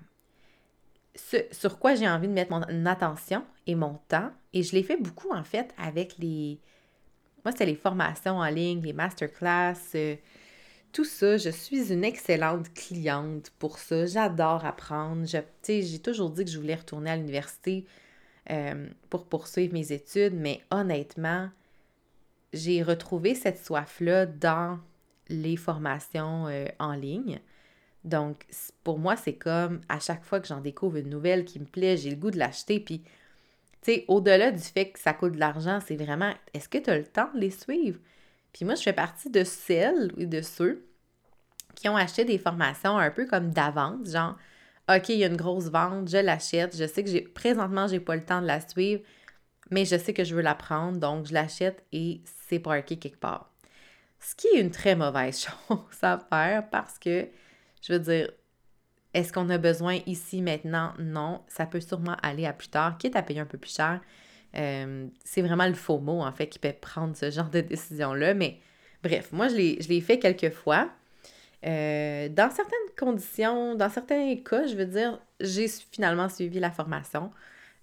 sur 1.52 1.80
quoi 1.80 1.96
j'ai 1.96 2.08
envie 2.08 2.28
de 2.28 2.34
mettre 2.34 2.52
mon 2.52 2.86
attention 2.86 3.44
et 3.68 3.76
mon 3.76 4.00
temps. 4.08 4.32
Et 4.54 4.64
je 4.64 4.74
l'ai 4.74 4.84
fait 4.84 4.98
beaucoup 4.98 5.32
en 5.32 5.44
fait 5.44 5.74
avec 5.78 6.18
les. 6.18 6.60
Moi, 7.46 7.54
c'est 7.58 7.66
les 7.66 7.76
formations 7.76 8.38
en 8.38 8.50
ligne, 8.50 8.82
les 8.82 8.94
masterclass. 8.94 9.76
Euh, 9.96 10.16
tout 10.92 11.06
ça, 11.06 11.38
je 11.38 11.50
suis 11.50 11.94
une 11.94 12.04
excellente 12.04 12.74
cliente 12.74 13.52
pour 13.60 13.78
ça. 13.80 14.06
J'adore 14.06 14.66
apprendre. 14.66 15.26
J'ai 15.26 16.00
toujours 16.00 16.32
dit 16.32 16.46
que 16.46 16.52
je 16.52 16.60
voulais 16.60 16.76
retourner 16.76 17.12
à 17.12 17.16
l'université 17.16 17.86
euh, 18.50 18.88
pour 19.10 19.26
poursuivre 19.26 19.74
mes 19.74 19.92
études, 19.92 20.34
mais 20.34 20.62
honnêtement, 20.72 21.50
j'ai 22.54 22.84
retrouvé 22.84 23.36
cette 23.36 23.64
soif-là 23.64 24.26
dans 24.26 24.80
les 25.28 25.58
formations 25.58 26.48
euh, 26.48 26.66
en 26.80 26.94
ligne. 26.94 27.40
Donc, 28.04 28.46
pour 28.84 28.98
moi, 28.98 29.16
c'est 29.16 29.34
comme 29.34 29.82
à 29.90 30.00
chaque 30.00 30.24
fois 30.24 30.40
que 30.40 30.48
j'en 30.48 30.62
découvre 30.62 30.98
une 30.98 31.10
nouvelle 31.10 31.46
qui 31.46 31.60
me 31.60 31.66
plaît, 31.66 31.98
j'ai 31.98 32.10
le 32.10 32.16
goût 32.16 32.32
de 32.32 32.40
l'acheter. 32.40 32.80
Puis, 32.80 33.00
tu 33.82 33.94
sais, 33.94 34.06
au-delà 34.08 34.52
du 34.52 34.62
fait 34.62 34.92
que 34.92 35.00
ça 35.00 35.14
coûte 35.14 35.34
de 35.34 35.40
l'argent, 35.40 35.80
c'est 35.86 35.96
vraiment, 35.96 36.34
est-ce 36.54 36.70
que 36.70 36.78
tu 36.78 36.90
as 36.90 36.98
le 36.98 37.06
temps 37.06 37.30
de 37.34 37.40
les 37.40 37.52
suivre? 37.52 38.00
Puis 38.54 38.66
moi, 38.66 38.76
je 38.76 38.84
fais 38.84 38.94
partie 38.94 39.30
de 39.30 39.44
celles 39.44 40.12
et 40.18 40.26
de 40.26 40.42
ceux 40.42 40.86
qui 41.76 41.88
ont 41.88 41.96
acheté 41.96 42.26
des 42.26 42.38
formations 42.38 42.98
un 42.98 43.12
peu 43.12 43.26
comme 43.26 43.52
d'avance, 43.52 44.12
genre 44.12 44.36
OK, 44.90 45.10
il 45.10 45.18
y 45.18 45.24
a 45.24 45.28
une 45.28 45.38
grosse 45.38 45.70
vente, 45.70 46.10
je 46.10 46.18
l'achète, 46.18 46.76
je 46.76 46.88
sais 46.88 47.04
que 47.04 47.10
j'ai 47.10 47.22
présentement 47.22 47.88
j'ai 47.88 48.00
pas 48.00 48.16
le 48.16 48.26
temps 48.26 48.42
de 48.42 48.48
la 48.48 48.60
suivre, 48.60 49.04
mais 49.70 49.86
je 49.86 49.96
sais 49.98 50.14
que 50.14 50.24
je 50.24 50.34
veux 50.34 50.42
la 50.42 50.56
prendre, 50.56 50.98
donc 50.98 51.28
je 51.28 51.34
l'achète 51.34 51.86
et 51.92 52.22
c'est 52.50 52.62
quelque 52.62 53.20
part. 53.20 53.52
Ce 54.20 54.36
qui 54.36 54.48
est 54.48 54.62
une 54.62 54.72
très 54.72 54.96
mauvaise 54.96 55.40
chose 55.68 55.80
à 56.02 56.18
faire 56.18 56.70
parce 56.70 57.00
que 57.00 57.28
je 57.82 57.94
veux 57.94 58.00
dire 58.00 58.30
est-ce 59.14 59.34
qu'on 59.34 59.50
a 59.50 59.58
besoin 59.58 60.00
ici 60.06 60.42
maintenant? 60.42 60.94
Non, 61.00 61.42
ça 61.48 61.66
peut 61.66 61.82
sûrement 61.82 62.16
aller 62.22 62.46
à 62.46 62.54
plus 62.54 62.68
tard, 62.68 62.98
quitte 62.98 63.16
à 63.16 63.24
payer 63.24 63.40
un 63.40 63.46
peu 63.46 63.58
plus 63.58 63.74
cher. 63.76 64.02
Euh, 64.56 65.08
c'est 65.24 65.42
vraiment 65.42 65.68
le 65.68 65.74
faux 65.74 66.00
mot, 66.00 66.22
en 66.22 66.32
fait, 66.32 66.48
qui 66.48 66.60
peut 66.60 66.74
prendre 66.80 67.16
ce 67.16 67.32
genre 67.32 67.50
de 67.50 67.62
décision-là. 67.62 68.36
Mais 68.36 68.60
bref, 69.04 69.32
moi, 69.32 69.48
je 69.48 69.56
l'ai 69.56 70.02
fait 70.02 70.20
quelques 70.20 70.54
fois. 70.54 70.90
Euh, 71.66 72.30
dans 72.30 72.52
certaines 72.52 72.78
conditions, 72.98 73.76
dans 73.76 73.90
certains 73.90 74.36
cas, 74.38 74.68
je 74.68 74.76
veux 74.76 74.86
dire, 74.86 75.20
j'ai 75.40 75.68
finalement 75.68 76.30
suivi 76.30 76.60
la 76.60 76.72
formation. 76.72 77.32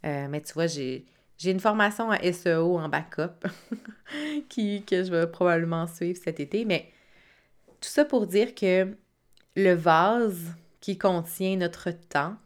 Euh, 0.05 0.29
mais 0.31 0.40
tu 0.40 0.52
vois, 0.52 0.68
j'ai, 0.68 1.05
une 1.44 1.61
formation 1.61 2.11
à 2.11 2.33
SEO 2.33 2.79
en 2.79 2.88
backup 2.88 3.46
qui, 4.49 4.83
que 4.85 5.05
je 5.05 5.11
vais 5.11 5.27
probablement 5.27 5.87
suivre 5.87 6.18
cet 6.22 6.40
été. 6.40 6.64
Mais 6.64 6.90
tout 7.81 7.88
ça 7.88 8.05
pour 8.05 8.27
dire 8.27 8.55
que 8.55 8.96
le 9.55 9.75
vase 9.75 10.55
qui 10.81 10.99
contient 10.99 11.57
notre 11.57 11.90
temps, 11.90 12.37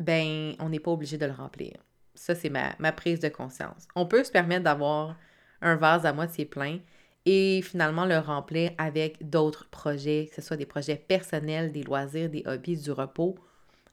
ben, 0.00 0.54
on 0.58 0.68
n'est 0.68 0.80
pas 0.80 0.90
obligé 0.90 1.18
de 1.18 1.26
le 1.26 1.32
remplir. 1.32 1.72
Ça, 2.14 2.34
c'est 2.34 2.50
ma, 2.50 2.74
ma 2.78 2.92
prise 2.92 3.20
de 3.20 3.28
conscience. 3.28 3.86
On 3.94 4.06
peut 4.06 4.24
se 4.24 4.30
permettre 4.30 4.64
d'avoir 4.64 5.16
un 5.60 5.76
vase 5.76 6.06
à 6.06 6.12
moitié 6.12 6.44
plein 6.44 6.78
et 7.26 7.62
finalement 7.62 8.04
le 8.04 8.18
remplir 8.18 8.70
avec 8.78 9.28
d'autres 9.28 9.68
projets, 9.70 10.28
que 10.28 10.36
ce 10.36 10.42
soit 10.42 10.56
des 10.56 10.66
projets 10.66 10.96
personnels, 10.96 11.72
des 11.72 11.82
loisirs, 11.82 12.28
des 12.28 12.42
hobbies, 12.46 12.76
du 12.76 12.92
repos. 12.92 13.36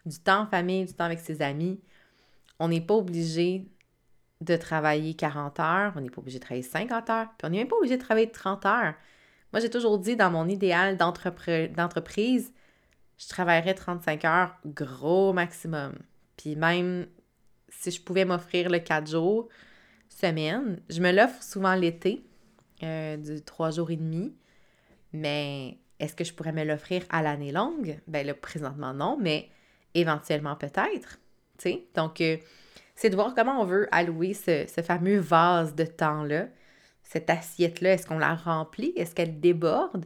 du 0.05 0.19
temps 0.19 0.41
en 0.41 0.47
famille, 0.47 0.85
du 0.85 0.93
temps 0.93 1.05
avec 1.05 1.19
ses 1.19 1.41
amis. 1.41 1.79
On 2.59 2.67
n'est 2.67 2.81
pas 2.81 2.95
obligé 2.95 3.67
de 4.41 4.55
travailler 4.55 5.13
40 5.13 5.59
heures, 5.59 5.93
on 5.95 6.01
n'est 6.01 6.09
pas 6.09 6.19
obligé 6.19 6.39
de 6.39 6.43
travailler 6.43 6.63
50 6.63 7.09
heures, 7.09 7.27
puis 7.37 7.47
on 7.47 7.49
n'est 7.49 7.59
même 7.59 7.67
pas 7.67 7.77
obligé 7.77 7.97
de 7.97 8.01
travailler 8.01 8.31
30 8.31 8.65
heures. 8.65 8.93
Moi, 9.53 9.59
j'ai 9.59 9.69
toujours 9.69 9.99
dit 9.99 10.15
dans 10.15 10.31
mon 10.31 10.47
idéal 10.47 10.97
d'entreprise, 10.97 12.53
je 13.17 13.27
travaillerais 13.27 13.75
35 13.75 14.25
heures 14.25 14.55
gros 14.65 15.33
maximum. 15.33 15.93
Puis 16.37 16.55
même 16.55 17.07
si 17.69 17.91
je 17.91 18.01
pouvais 18.01 18.25
m'offrir 18.25 18.69
le 18.69 18.79
4 18.79 19.09
jours, 19.09 19.47
semaine, 20.09 20.81
je 20.89 21.01
me 21.01 21.11
l'offre 21.11 21.41
souvent 21.43 21.75
l'été, 21.75 22.23
euh, 22.83 23.17
du 23.17 23.41
3 23.41 23.71
jours 23.71 23.91
et 23.91 23.97
demi. 23.97 24.33
Mais 25.13 25.77
est-ce 25.99 26.15
que 26.15 26.23
je 26.23 26.33
pourrais 26.33 26.51
me 26.51 26.63
l'offrir 26.63 27.03
à 27.09 27.21
l'année 27.21 27.51
longue? 27.51 27.99
Ben 28.07 28.25
là, 28.25 28.33
présentement, 28.33 28.93
non, 28.93 29.17
mais 29.19 29.49
éventuellement 29.93 30.55
peut-être. 30.55 31.19
Donc, 31.95 32.21
euh, 32.21 32.37
c'est 33.01 33.09
de 33.09 33.15
voir 33.15 33.33
comment 33.33 33.59
on 33.59 33.65
veut 33.65 33.87
allouer 33.91 34.35
ce, 34.35 34.67
fameux 34.83 35.17
vase 35.17 35.73
de 35.73 35.85
temps-là, 35.85 36.49
cette 37.01 37.31
assiette-là. 37.31 37.93
Est-ce 37.93 38.05
qu'on 38.05 38.19
la 38.19 38.35
remplit? 38.35 38.93
Est-ce 38.95 39.15
qu'elle 39.15 39.39
déborde? 39.39 40.05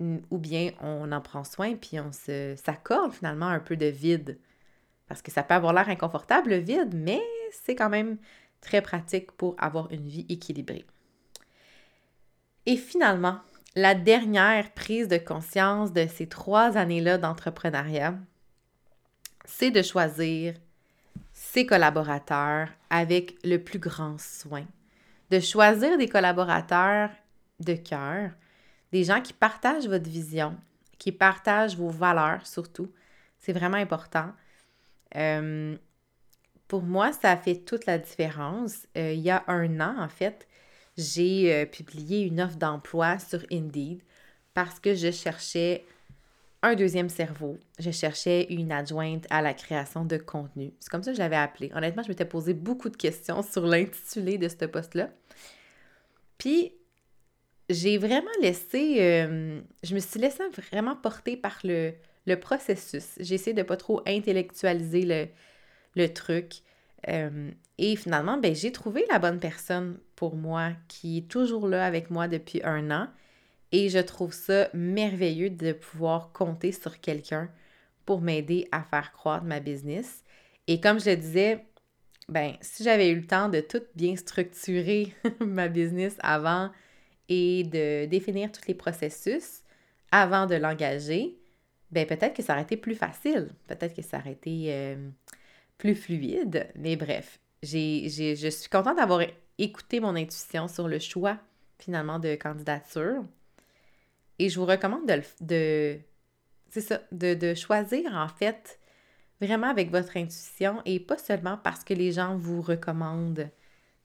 Ou 0.00 0.38
bien 0.38 0.72
on 0.80 1.12
en 1.12 1.20
prend 1.20 1.44
soin 1.44 1.76
puis 1.76 2.00
on 2.00 2.10
s'accorde 2.10 3.12
finalement 3.12 3.46
un 3.46 3.60
peu 3.60 3.76
de 3.76 3.86
vide. 3.86 4.40
Parce 5.06 5.22
que 5.22 5.30
ça 5.30 5.44
peut 5.44 5.54
avoir 5.54 5.72
l'air 5.72 5.88
inconfortable, 5.88 6.50
le 6.50 6.56
vide, 6.56 6.92
mais 6.92 7.22
c'est 7.52 7.76
quand 7.76 7.88
même 7.88 8.16
très 8.60 8.82
pratique 8.82 9.30
pour 9.30 9.54
avoir 9.56 9.92
une 9.92 10.08
vie 10.08 10.26
équilibrée. 10.28 10.86
Et 12.66 12.76
finalement, 12.76 13.38
la 13.76 13.94
dernière 13.94 14.72
prise 14.72 15.06
de 15.06 15.18
conscience 15.18 15.92
de 15.92 16.08
ces 16.08 16.28
trois 16.28 16.76
années-là 16.76 17.16
d'entrepreneuriat, 17.16 18.18
c'est 19.44 19.70
de 19.70 19.82
choisir 19.82 20.54
ses 21.40 21.64
collaborateurs 21.64 22.68
avec 22.90 23.34
le 23.44 23.56
plus 23.56 23.78
grand 23.78 24.20
soin. 24.20 24.66
De 25.30 25.40
choisir 25.40 25.96
des 25.96 26.06
collaborateurs 26.06 27.08
de 27.60 27.72
cœur, 27.72 28.32
des 28.92 29.04
gens 29.04 29.22
qui 29.22 29.32
partagent 29.32 29.88
votre 29.88 30.08
vision, 30.08 30.54
qui 30.98 31.12
partagent 31.12 31.76
vos 31.76 31.88
valeurs 31.88 32.46
surtout. 32.46 32.92
C'est 33.38 33.54
vraiment 33.54 33.78
important. 33.78 34.32
Euh, 35.16 35.78
pour 36.68 36.82
moi, 36.82 37.10
ça 37.10 37.30
a 37.30 37.36
fait 37.38 37.56
toute 37.56 37.86
la 37.86 37.96
différence. 37.96 38.86
Euh, 38.98 39.14
il 39.14 39.20
y 39.20 39.30
a 39.30 39.42
un 39.46 39.80
an, 39.80 39.96
en 39.98 40.10
fait, 40.10 40.46
j'ai 40.98 41.54
euh, 41.54 41.64
publié 41.64 42.20
une 42.20 42.42
offre 42.42 42.58
d'emploi 42.58 43.18
sur 43.18 43.40
Indeed 43.50 44.02
parce 44.52 44.78
que 44.78 44.94
je 44.94 45.10
cherchais 45.10 45.86
un 46.62 46.74
deuxième 46.74 47.08
cerveau. 47.08 47.58
Je 47.78 47.90
cherchais 47.90 48.46
une 48.50 48.72
adjointe 48.72 49.26
à 49.30 49.40
la 49.42 49.54
création 49.54 50.04
de 50.04 50.16
contenu. 50.16 50.72
C'est 50.80 50.90
comme 50.90 51.02
ça 51.02 51.12
que 51.12 51.16
je 51.16 51.22
l'avais 51.22 51.36
appelé. 51.36 51.70
Honnêtement, 51.74 52.02
je 52.02 52.08
m'étais 52.08 52.24
posé 52.24 52.54
beaucoup 52.54 52.90
de 52.90 52.96
questions 52.96 53.42
sur 53.42 53.66
l'intitulé 53.66 54.36
de 54.36 54.48
ce 54.48 54.66
poste-là. 54.66 55.10
Puis, 56.36 56.72
j'ai 57.70 57.98
vraiment 57.98 58.30
laissé, 58.42 58.96
euh, 59.00 59.60
je 59.82 59.94
me 59.94 60.00
suis 60.00 60.20
laissée 60.20 60.42
vraiment 60.70 60.96
porter 60.96 61.36
par 61.36 61.58
le, 61.64 61.94
processus. 62.40 63.06
J'ai 63.18 63.34
essayé 63.34 63.54
de 63.54 63.62
pas 63.62 63.76
trop 63.76 64.02
intellectualiser 64.06 65.02
le, 65.02 65.26
le 65.96 66.12
truc. 66.12 66.62
Euh, 67.08 67.50
et 67.78 67.96
finalement, 67.96 68.36
ben, 68.36 68.54
j'ai 68.54 68.70
trouvé 68.70 69.04
la 69.10 69.18
bonne 69.18 69.40
personne 69.40 69.98
pour 70.14 70.36
moi 70.36 70.72
qui 70.86 71.18
est 71.18 71.28
toujours 71.28 71.66
là 71.66 71.84
avec 71.84 72.10
moi 72.10 72.28
depuis 72.28 72.60
un 72.62 72.90
an. 72.90 73.08
Et 73.72 73.88
je 73.88 73.98
trouve 73.98 74.32
ça 74.32 74.68
merveilleux 74.74 75.50
de 75.50 75.72
pouvoir 75.72 76.32
compter 76.32 76.72
sur 76.72 77.00
quelqu'un 77.00 77.48
pour 78.04 78.20
m'aider 78.20 78.66
à 78.72 78.82
faire 78.82 79.12
croître 79.12 79.44
ma 79.44 79.60
business. 79.60 80.24
Et 80.66 80.80
comme 80.80 81.00
je 81.00 81.10
disais, 81.10 81.64
ben, 82.28 82.54
si 82.60 82.84
j'avais 82.84 83.10
eu 83.10 83.16
le 83.16 83.26
temps 83.26 83.48
de 83.48 83.60
tout 83.60 83.82
bien 83.94 84.16
structurer 84.16 85.14
ma 85.40 85.68
business 85.68 86.16
avant 86.20 86.70
et 87.28 87.64
de 87.64 88.06
définir 88.06 88.50
tous 88.52 88.66
les 88.66 88.74
processus 88.74 89.62
avant 90.12 90.46
de 90.46 90.56
l'engager, 90.56 91.36
ben 91.90 92.06
peut-être 92.06 92.34
que 92.34 92.42
ça 92.42 92.54
aurait 92.54 92.62
été 92.62 92.76
plus 92.76 92.94
facile. 92.94 93.50
Peut-être 93.66 93.94
que 93.94 94.02
ça 94.02 94.18
aurait 94.18 94.32
été 94.32 94.66
euh, 94.68 95.10
plus 95.78 95.94
fluide. 95.94 96.68
Mais 96.76 96.96
bref, 96.96 97.40
j'ai, 97.62 98.08
je 98.08 98.48
suis 98.48 98.68
contente 98.68 98.96
d'avoir 98.96 99.22
écouté 99.58 100.00
mon 100.00 100.16
intuition 100.16 100.68
sur 100.68 100.88
le 100.88 100.98
choix 100.98 101.38
finalement 101.78 102.18
de 102.18 102.34
candidature. 102.34 103.24
Et 104.40 104.48
je 104.48 104.58
vous 104.58 104.64
recommande 104.64 105.06
de, 105.06 105.22
de 105.40 106.00
c'est 106.70 106.80
ça, 106.80 107.00
de, 107.12 107.54
choisir 107.54 108.14
en 108.14 108.28
fait 108.28 108.78
vraiment 109.40 109.68
avec 109.68 109.90
votre 109.90 110.16
intuition 110.16 110.80
et 110.86 110.98
pas 110.98 111.18
seulement 111.18 111.58
parce 111.62 111.84
que 111.84 111.92
les 111.92 112.12
gens 112.12 112.36
vous 112.36 112.62
recommandent 112.62 113.50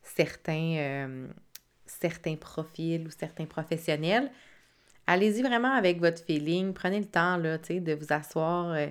certains, 0.02 0.76
euh, 0.78 1.28
certains 1.86 2.36
profils 2.36 3.08
ou 3.08 3.12
certains 3.12 3.46
professionnels. 3.46 4.30
Allez-y 5.08 5.42
vraiment 5.42 5.74
avec 5.74 6.00
votre 6.00 6.22
feeling. 6.22 6.74
Prenez 6.74 7.00
le 7.00 7.06
temps 7.06 7.38
là, 7.38 7.58
de 7.58 7.94
vous 7.94 8.12
asseoir. 8.12 8.72
Euh, 8.72 8.88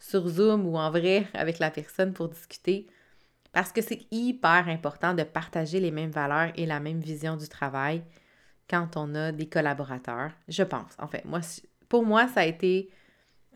sur 0.00 0.26
Zoom 0.28 0.66
ou 0.66 0.76
en 0.76 0.90
vrai 0.90 1.26
avec 1.34 1.58
la 1.58 1.70
personne 1.70 2.12
pour 2.12 2.28
discuter. 2.28 2.86
Parce 3.52 3.72
que 3.72 3.82
c'est 3.82 4.06
hyper 4.10 4.68
important 4.68 5.14
de 5.14 5.22
partager 5.22 5.80
les 5.80 5.90
mêmes 5.90 6.10
valeurs 6.10 6.52
et 6.56 6.66
la 6.66 6.80
même 6.80 7.00
vision 7.00 7.36
du 7.36 7.48
travail 7.48 8.02
quand 8.68 8.96
on 8.96 9.14
a 9.14 9.32
des 9.32 9.48
collaborateurs, 9.48 10.32
je 10.48 10.62
pense. 10.62 10.92
En 10.98 11.08
fait, 11.08 11.24
moi, 11.24 11.40
pour 11.88 12.04
moi, 12.04 12.28
ça 12.28 12.40
a 12.40 12.46
été 12.46 12.90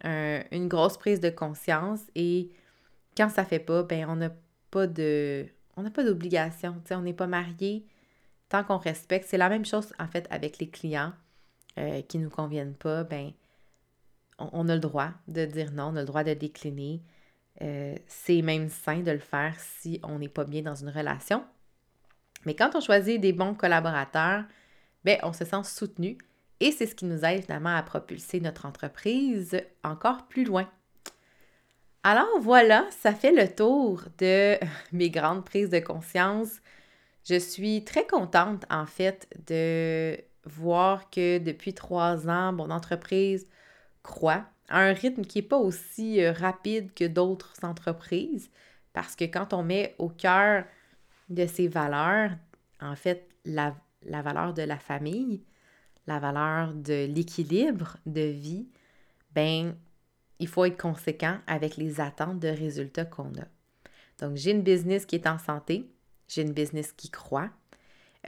une 0.05 0.66
grosse 0.66 0.98
prise 0.98 1.20
de 1.20 1.31
conscience 1.31 2.01
et 2.16 2.51
quand 3.16 3.29
ça 3.29 3.44
fait 3.44 3.61
pas, 3.61 3.85
ben 3.85 4.07
on 4.09 4.16
n'a 4.16 4.31
pas 4.70 4.88
de 4.88 5.46
on 5.77 5.83
n'a 5.83 5.90
pas 5.90 6.03
d'obligation, 6.03 6.72
tu 6.75 6.88
sais, 6.88 6.94
on 6.94 7.03
n'est 7.03 7.12
pas 7.12 7.27
marié 7.27 7.87
tant 8.48 8.64
qu'on 8.64 8.79
respecte. 8.79 9.27
C'est 9.29 9.38
la 9.38 9.48
même 9.48 9.64
chose 9.64 9.92
en 9.98 10.07
fait 10.07 10.27
avec 10.31 10.59
les 10.59 10.68
clients 10.68 11.12
euh, 11.79 12.03
qui 12.03 12.18
nous 12.18 12.29
conviennent 12.29 12.75
pas, 12.75 13.05
ben 13.05 13.33
on, 14.38 14.68
a 14.68 14.75
le 14.75 14.81
droit 14.81 15.11
de 15.29 15.44
dire 15.46 15.72
non, 15.72 15.85
on 15.85 15.96
a 15.96 16.01
le 16.01 16.07
droit 16.07 16.25
de 16.25 16.35
décliner. 16.35 17.03
Euh, 17.62 17.94
c'est 18.07 18.42
même 18.42 18.68
sain 18.68 19.01
de 19.01 19.11
le 19.11 19.18
faire 19.18 19.55
si 19.59 20.01
on 20.03 20.18
n'est 20.18 20.29
pas 20.29 20.44
bien 20.44 20.62
dans 20.62 20.75
une 20.75 20.88
relation. 20.88 21.44
Mais 22.44 22.55
quand 22.55 22.75
on 22.75 22.81
choisit 22.81 23.20
des 23.20 23.33
bons 23.33 23.55
collaborateurs, 23.55 24.44
ben, 25.04 25.18
on 25.22 25.32
se 25.32 25.44
sent 25.44 25.64
soutenu 25.64 26.18
et 26.60 26.70
c'est 26.70 26.86
ce 26.86 26.94
qui 26.94 27.04
nous 27.04 27.24
aide 27.24 27.42
finalement 27.44 27.74
à 27.74 27.82
propulser 27.82 28.40
notre 28.40 28.66
entreprise 28.66 29.60
encore 29.82 30.28
plus 30.28 30.44
loin. 30.44 30.68
Alors 32.04 32.40
voilà, 32.40 32.86
ça 32.90 33.12
fait 33.14 33.32
le 33.32 33.52
tour 33.52 34.04
de 34.18 34.58
mes 34.92 35.10
grandes 35.10 35.44
prises 35.44 35.70
de 35.70 35.80
conscience. 35.80 36.60
Je 37.24 37.38
suis 37.38 37.84
très 37.84 38.06
contente 38.06 38.64
en 38.70 38.86
fait 38.86 39.28
de 39.46 40.18
voir 40.44 41.10
que 41.10 41.38
depuis 41.38 41.74
trois 41.74 42.28
ans, 42.28 42.52
mon 42.52 42.70
entreprise 42.70 43.46
croît 44.02 44.44
à 44.68 44.80
un 44.80 44.92
rythme 44.92 45.22
qui 45.22 45.38
n'est 45.38 45.48
pas 45.48 45.58
aussi 45.58 46.22
euh, 46.22 46.32
rapide 46.32 46.92
que 46.94 47.04
d'autres 47.04 47.54
entreprises, 47.62 48.50
parce 48.92 49.14
que 49.14 49.24
quand 49.24 49.52
on 49.52 49.62
met 49.62 49.94
au 49.98 50.08
cœur 50.08 50.64
de 51.28 51.46
ces 51.46 51.68
valeurs, 51.68 52.30
en 52.80 52.96
fait, 52.96 53.28
la, 53.44 53.76
valeur 54.22 54.54
de 54.54 54.62
la 54.62 54.78
famille, 54.78 55.42
la 56.06 56.18
valeur 56.18 56.74
de 56.74 57.06
l'équilibre 57.06 57.96
de 58.06 58.22
vie, 58.22 58.68
ben, 59.34 59.74
il 60.38 60.48
faut 60.48 60.64
être 60.64 60.80
conséquent 60.80 61.38
avec 61.46 61.76
les 61.76 62.00
attentes 62.00 62.40
de 62.40 62.48
résultats 62.48 63.04
qu'on 63.04 63.32
a. 63.34 63.46
Donc, 64.18 64.36
j'ai 64.36 64.50
une 64.50 64.62
business 64.62 65.06
qui 65.06 65.16
est 65.16 65.26
en 65.26 65.38
santé, 65.38 65.90
j'ai 66.28 66.42
une 66.42 66.52
business 66.52 66.92
qui 66.92 67.10
croît, 67.10 67.50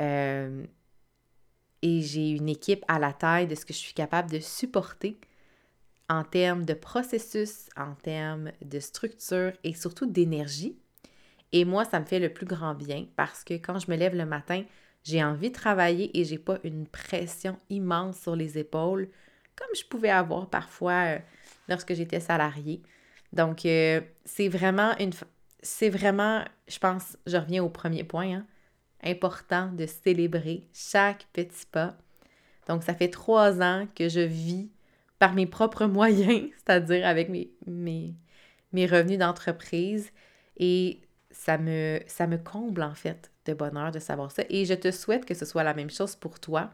euh, 0.00 0.64
et 1.82 2.00
j'ai 2.00 2.30
une 2.30 2.48
équipe 2.48 2.84
à 2.88 2.98
la 2.98 3.12
taille 3.12 3.46
de 3.46 3.54
ce 3.54 3.66
que 3.66 3.72
je 3.72 3.78
suis 3.78 3.94
capable 3.94 4.30
de 4.30 4.38
supporter 4.38 5.18
en 6.08 6.24
termes 6.24 6.64
de 6.64 6.74
processus, 6.74 7.68
en 7.76 7.94
termes 7.94 8.52
de 8.62 8.78
structure 8.78 9.52
et 9.64 9.74
surtout 9.74 10.06
d'énergie. 10.06 10.78
Et 11.52 11.64
moi, 11.64 11.84
ça 11.84 12.00
me 12.00 12.04
fait 12.04 12.18
le 12.18 12.32
plus 12.32 12.46
grand 12.46 12.74
bien 12.74 13.06
parce 13.16 13.44
que 13.44 13.54
quand 13.54 13.78
je 13.78 13.90
me 13.90 13.96
lève 13.96 14.14
le 14.14 14.26
matin, 14.26 14.64
j'ai 15.04 15.22
envie 15.22 15.50
de 15.50 15.54
travailler 15.54 16.18
et 16.18 16.24
j'ai 16.24 16.38
pas 16.38 16.58
une 16.64 16.86
pression 16.86 17.58
immense 17.70 18.18
sur 18.20 18.34
les 18.34 18.58
épaules 18.58 19.08
comme 19.56 19.68
je 19.76 19.84
pouvais 19.84 20.10
avoir 20.10 20.48
parfois 20.48 21.04
euh, 21.04 21.18
lorsque 21.68 21.94
j'étais 21.94 22.20
salariée. 22.20 22.82
Donc, 23.32 23.66
euh, 23.66 24.00
c'est 24.24 24.48
vraiment 24.48 24.96
une. 24.98 25.12
C'est 25.62 25.88
vraiment, 25.88 26.44
je 26.68 26.78
pense, 26.78 27.16
je 27.26 27.36
reviens 27.36 27.64
au 27.64 27.70
premier 27.70 28.04
point, 28.04 28.36
hein, 28.36 28.46
important 29.02 29.70
de 29.72 29.86
célébrer 29.86 30.68
chaque 30.74 31.26
petit 31.32 31.66
pas. 31.70 31.96
Donc, 32.68 32.82
ça 32.82 32.94
fait 32.94 33.08
trois 33.08 33.62
ans 33.62 33.86
que 33.94 34.08
je 34.08 34.20
vis 34.20 34.70
par 35.18 35.34
mes 35.34 35.46
propres 35.46 35.86
moyens, 35.86 36.50
c'est-à-dire 36.56 37.06
avec 37.06 37.28
mes, 37.28 37.50
mes, 37.66 38.14
mes 38.72 38.86
revenus 38.86 39.18
d'entreprise. 39.18 40.10
Et 40.58 41.00
ça 41.34 41.58
me, 41.58 41.98
ça 42.06 42.26
me 42.26 42.38
comble 42.38 42.82
en 42.82 42.94
fait 42.94 43.30
de 43.44 43.54
bonheur 43.54 43.90
de 43.90 43.98
savoir 43.98 44.30
ça. 44.30 44.44
Et 44.48 44.64
je 44.64 44.74
te 44.74 44.90
souhaite 44.90 45.26
que 45.26 45.34
ce 45.34 45.44
soit 45.44 45.64
la 45.64 45.74
même 45.74 45.90
chose 45.90 46.16
pour 46.16 46.40
toi. 46.40 46.70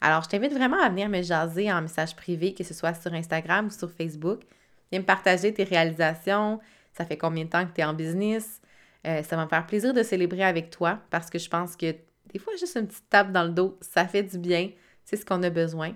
Alors, 0.00 0.22
je 0.22 0.28
t'invite 0.28 0.52
vraiment 0.52 0.82
à 0.82 0.88
venir 0.88 1.08
me 1.08 1.22
jaser 1.22 1.72
en 1.72 1.80
message 1.80 2.14
privé, 2.16 2.52
que 2.52 2.64
ce 2.64 2.74
soit 2.74 2.92
sur 2.94 3.14
Instagram 3.14 3.66
ou 3.66 3.70
sur 3.70 3.90
Facebook. 3.90 4.42
Viens 4.90 5.00
me 5.00 5.06
partager 5.06 5.54
tes 5.54 5.64
réalisations. 5.64 6.60
Ça 6.92 7.04
fait 7.04 7.16
combien 7.16 7.44
de 7.44 7.50
temps 7.50 7.64
que 7.64 7.72
tu 7.72 7.80
es 7.80 7.84
en 7.84 7.94
business? 7.94 8.60
Euh, 9.06 9.22
ça 9.22 9.36
va 9.36 9.44
me 9.44 9.48
faire 9.48 9.66
plaisir 9.66 9.94
de 9.94 10.02
célébrer 10.02 10.44
avec 10.44 10.70
toi 10.70 10.98
parce 11.10 11.30
que 11.30 11.38
je 11.38 11.48
pense 11.48 11.76
que 11.76 11.94
des 12.32 12.38
fois, 12.38 12.54
juste 12.58 12.76
une 12.76 12.88
petite 12.88 13.08
tape 13.08 13.32
dans 13.32 13.44
le 13.44 13.50
dos, 13.50 13.78
ça 13.80 14.06
fait 14.06 14.24
du 14.24 14.38
bien. 14.38 14.70
C'est 15.04 15.16
ce 15.16 15.24
qu'on 15.24 15.42
a 15.42 15.50
besoin. 15.50 15.94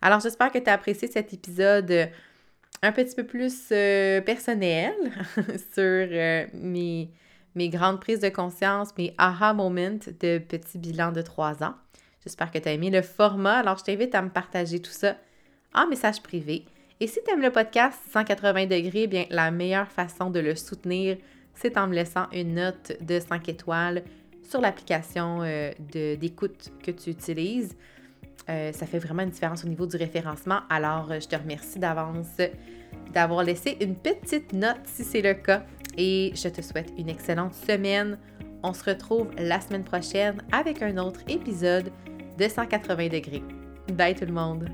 Alors, 0.00 0.20
j'espère 0.20 0.50
que 0.50 0.58
tu 0.58 0.70
as 0.70 0.72
apprécié 0.72 1.08
cet 1.08 1.32
épisode 1.34 1.90
euh, 1.90 2.06
un 2.82 2.92
petit 2.92 3.14
peu 3.14 3.24
plus 3.24 3.68
euh, 3.70 4.20
personnel 4.22 4.94
sur 5.74 6.08
mes, 6.54 7.10
mes 7.54 7.68
grandes 7.68 8.00
prises 8.00 8.20
de 8.20 8.28
conscience, 8.28 8.90
mes 8.98 9.14
aha 9.18 9.52
moments 9.52 9.98
de 10.20 10.38
petit 10.38 10.78
bilan 10.78 11.12
de 11.12 11.22
trois 11.22 11.62
ans. 11.62 11.74
J'espère 12.22 12.50
que 12.50 12.58
tu 12.58 12.68
as 12.68 12.72
aimé 12.72 12.90
le 12.90 13.02
format. 13.02 13.58
Alors, 13.58 13.78
je 13.78 13.84
t'invite 13.84 14.14
à 14.14 14.22
me 14.22 14.30
partager 14.30 14.80
tout 14.80 14.90
ça 14.90 15.16
en 15.74 15.86
message 15.86 16.22
privé. 16.22 16.64
Et 17.00 17.06
si 17.06 17.20
tu 17.24 17.30
aimes 17.30 17.42
le 17.42 17.50
podcast 17.50 17.98
180 18.12 18.66
degrés, 18.66 19.06
bien, 19.06 19.26
la 19.30 19.50
meilleure 19.50 19.88
façon 19.88 20.30
de 20.30 20.40
le 20.40 20.54
soutenir, 20.54 21.18
c'est 21.54 21.76
en 21.76 21.86
me 21.86 21.94
laissant 21.94 22.26
une 22.32 22.54
note 22.54 22.92
de 23.00 23.20
5 23.20 23.48
étoiles 23.48 24.02
sur 24.42 24.60
l'application 24.60 25.40
euh, 25.42 25.72
d'écoute 25.90 26.72
que 26.82 26.90
tu 26.90 27.10
utilises. 27.10 27.76
Euh, 28.48 28.72
ça 28.72 28.86
fait 28.86 28.98
vraiment 28.98 29.22
une 29.22 29.30
différence 29.30 29.64
au 29.64 29.68
niveau 29.68 29.86
du 29.86 29.96
référencement. 29.96 30.60
Alors, 30.70 31.12
je 31.12 31.26
te 31.26 31.36
remercie 31.36 31.78
d'avance 31.78 32.40
d'avoir 33.12 33.44
laissé 33.44 33.76
une 33.80 33.94
petite 33.94 34.52
note 34.52 34.80
si 34.84 35.04
c'est 35.04 35.22
le 35.22 35.34
cas. 35.34 35.64
Et 35.96 36.32
je 36.34 36.48
te 36.48 36.60
souhaite 36.60 36.92
une 36.98 37.08
excellente 37.08 37.54
semaine. 37.54 38.18
On 38.62 38.72
se 38.72 38.84
retrouve 38.84 39.30
la 39.38 39.60
semaine 39.60 39.84
prochaine 39.84 40.42
avec 40.52 40.82
un 40.82 40.96
autre 40.98 41.20
épisode 41.28 41.92
de 42.38 42.48
180 42.48 43.08
degrés. 43.08 43.42
Bye 43.92 44.14
tout 44.14 44.24
le 44.24 44.32
monde! 44.32 44.68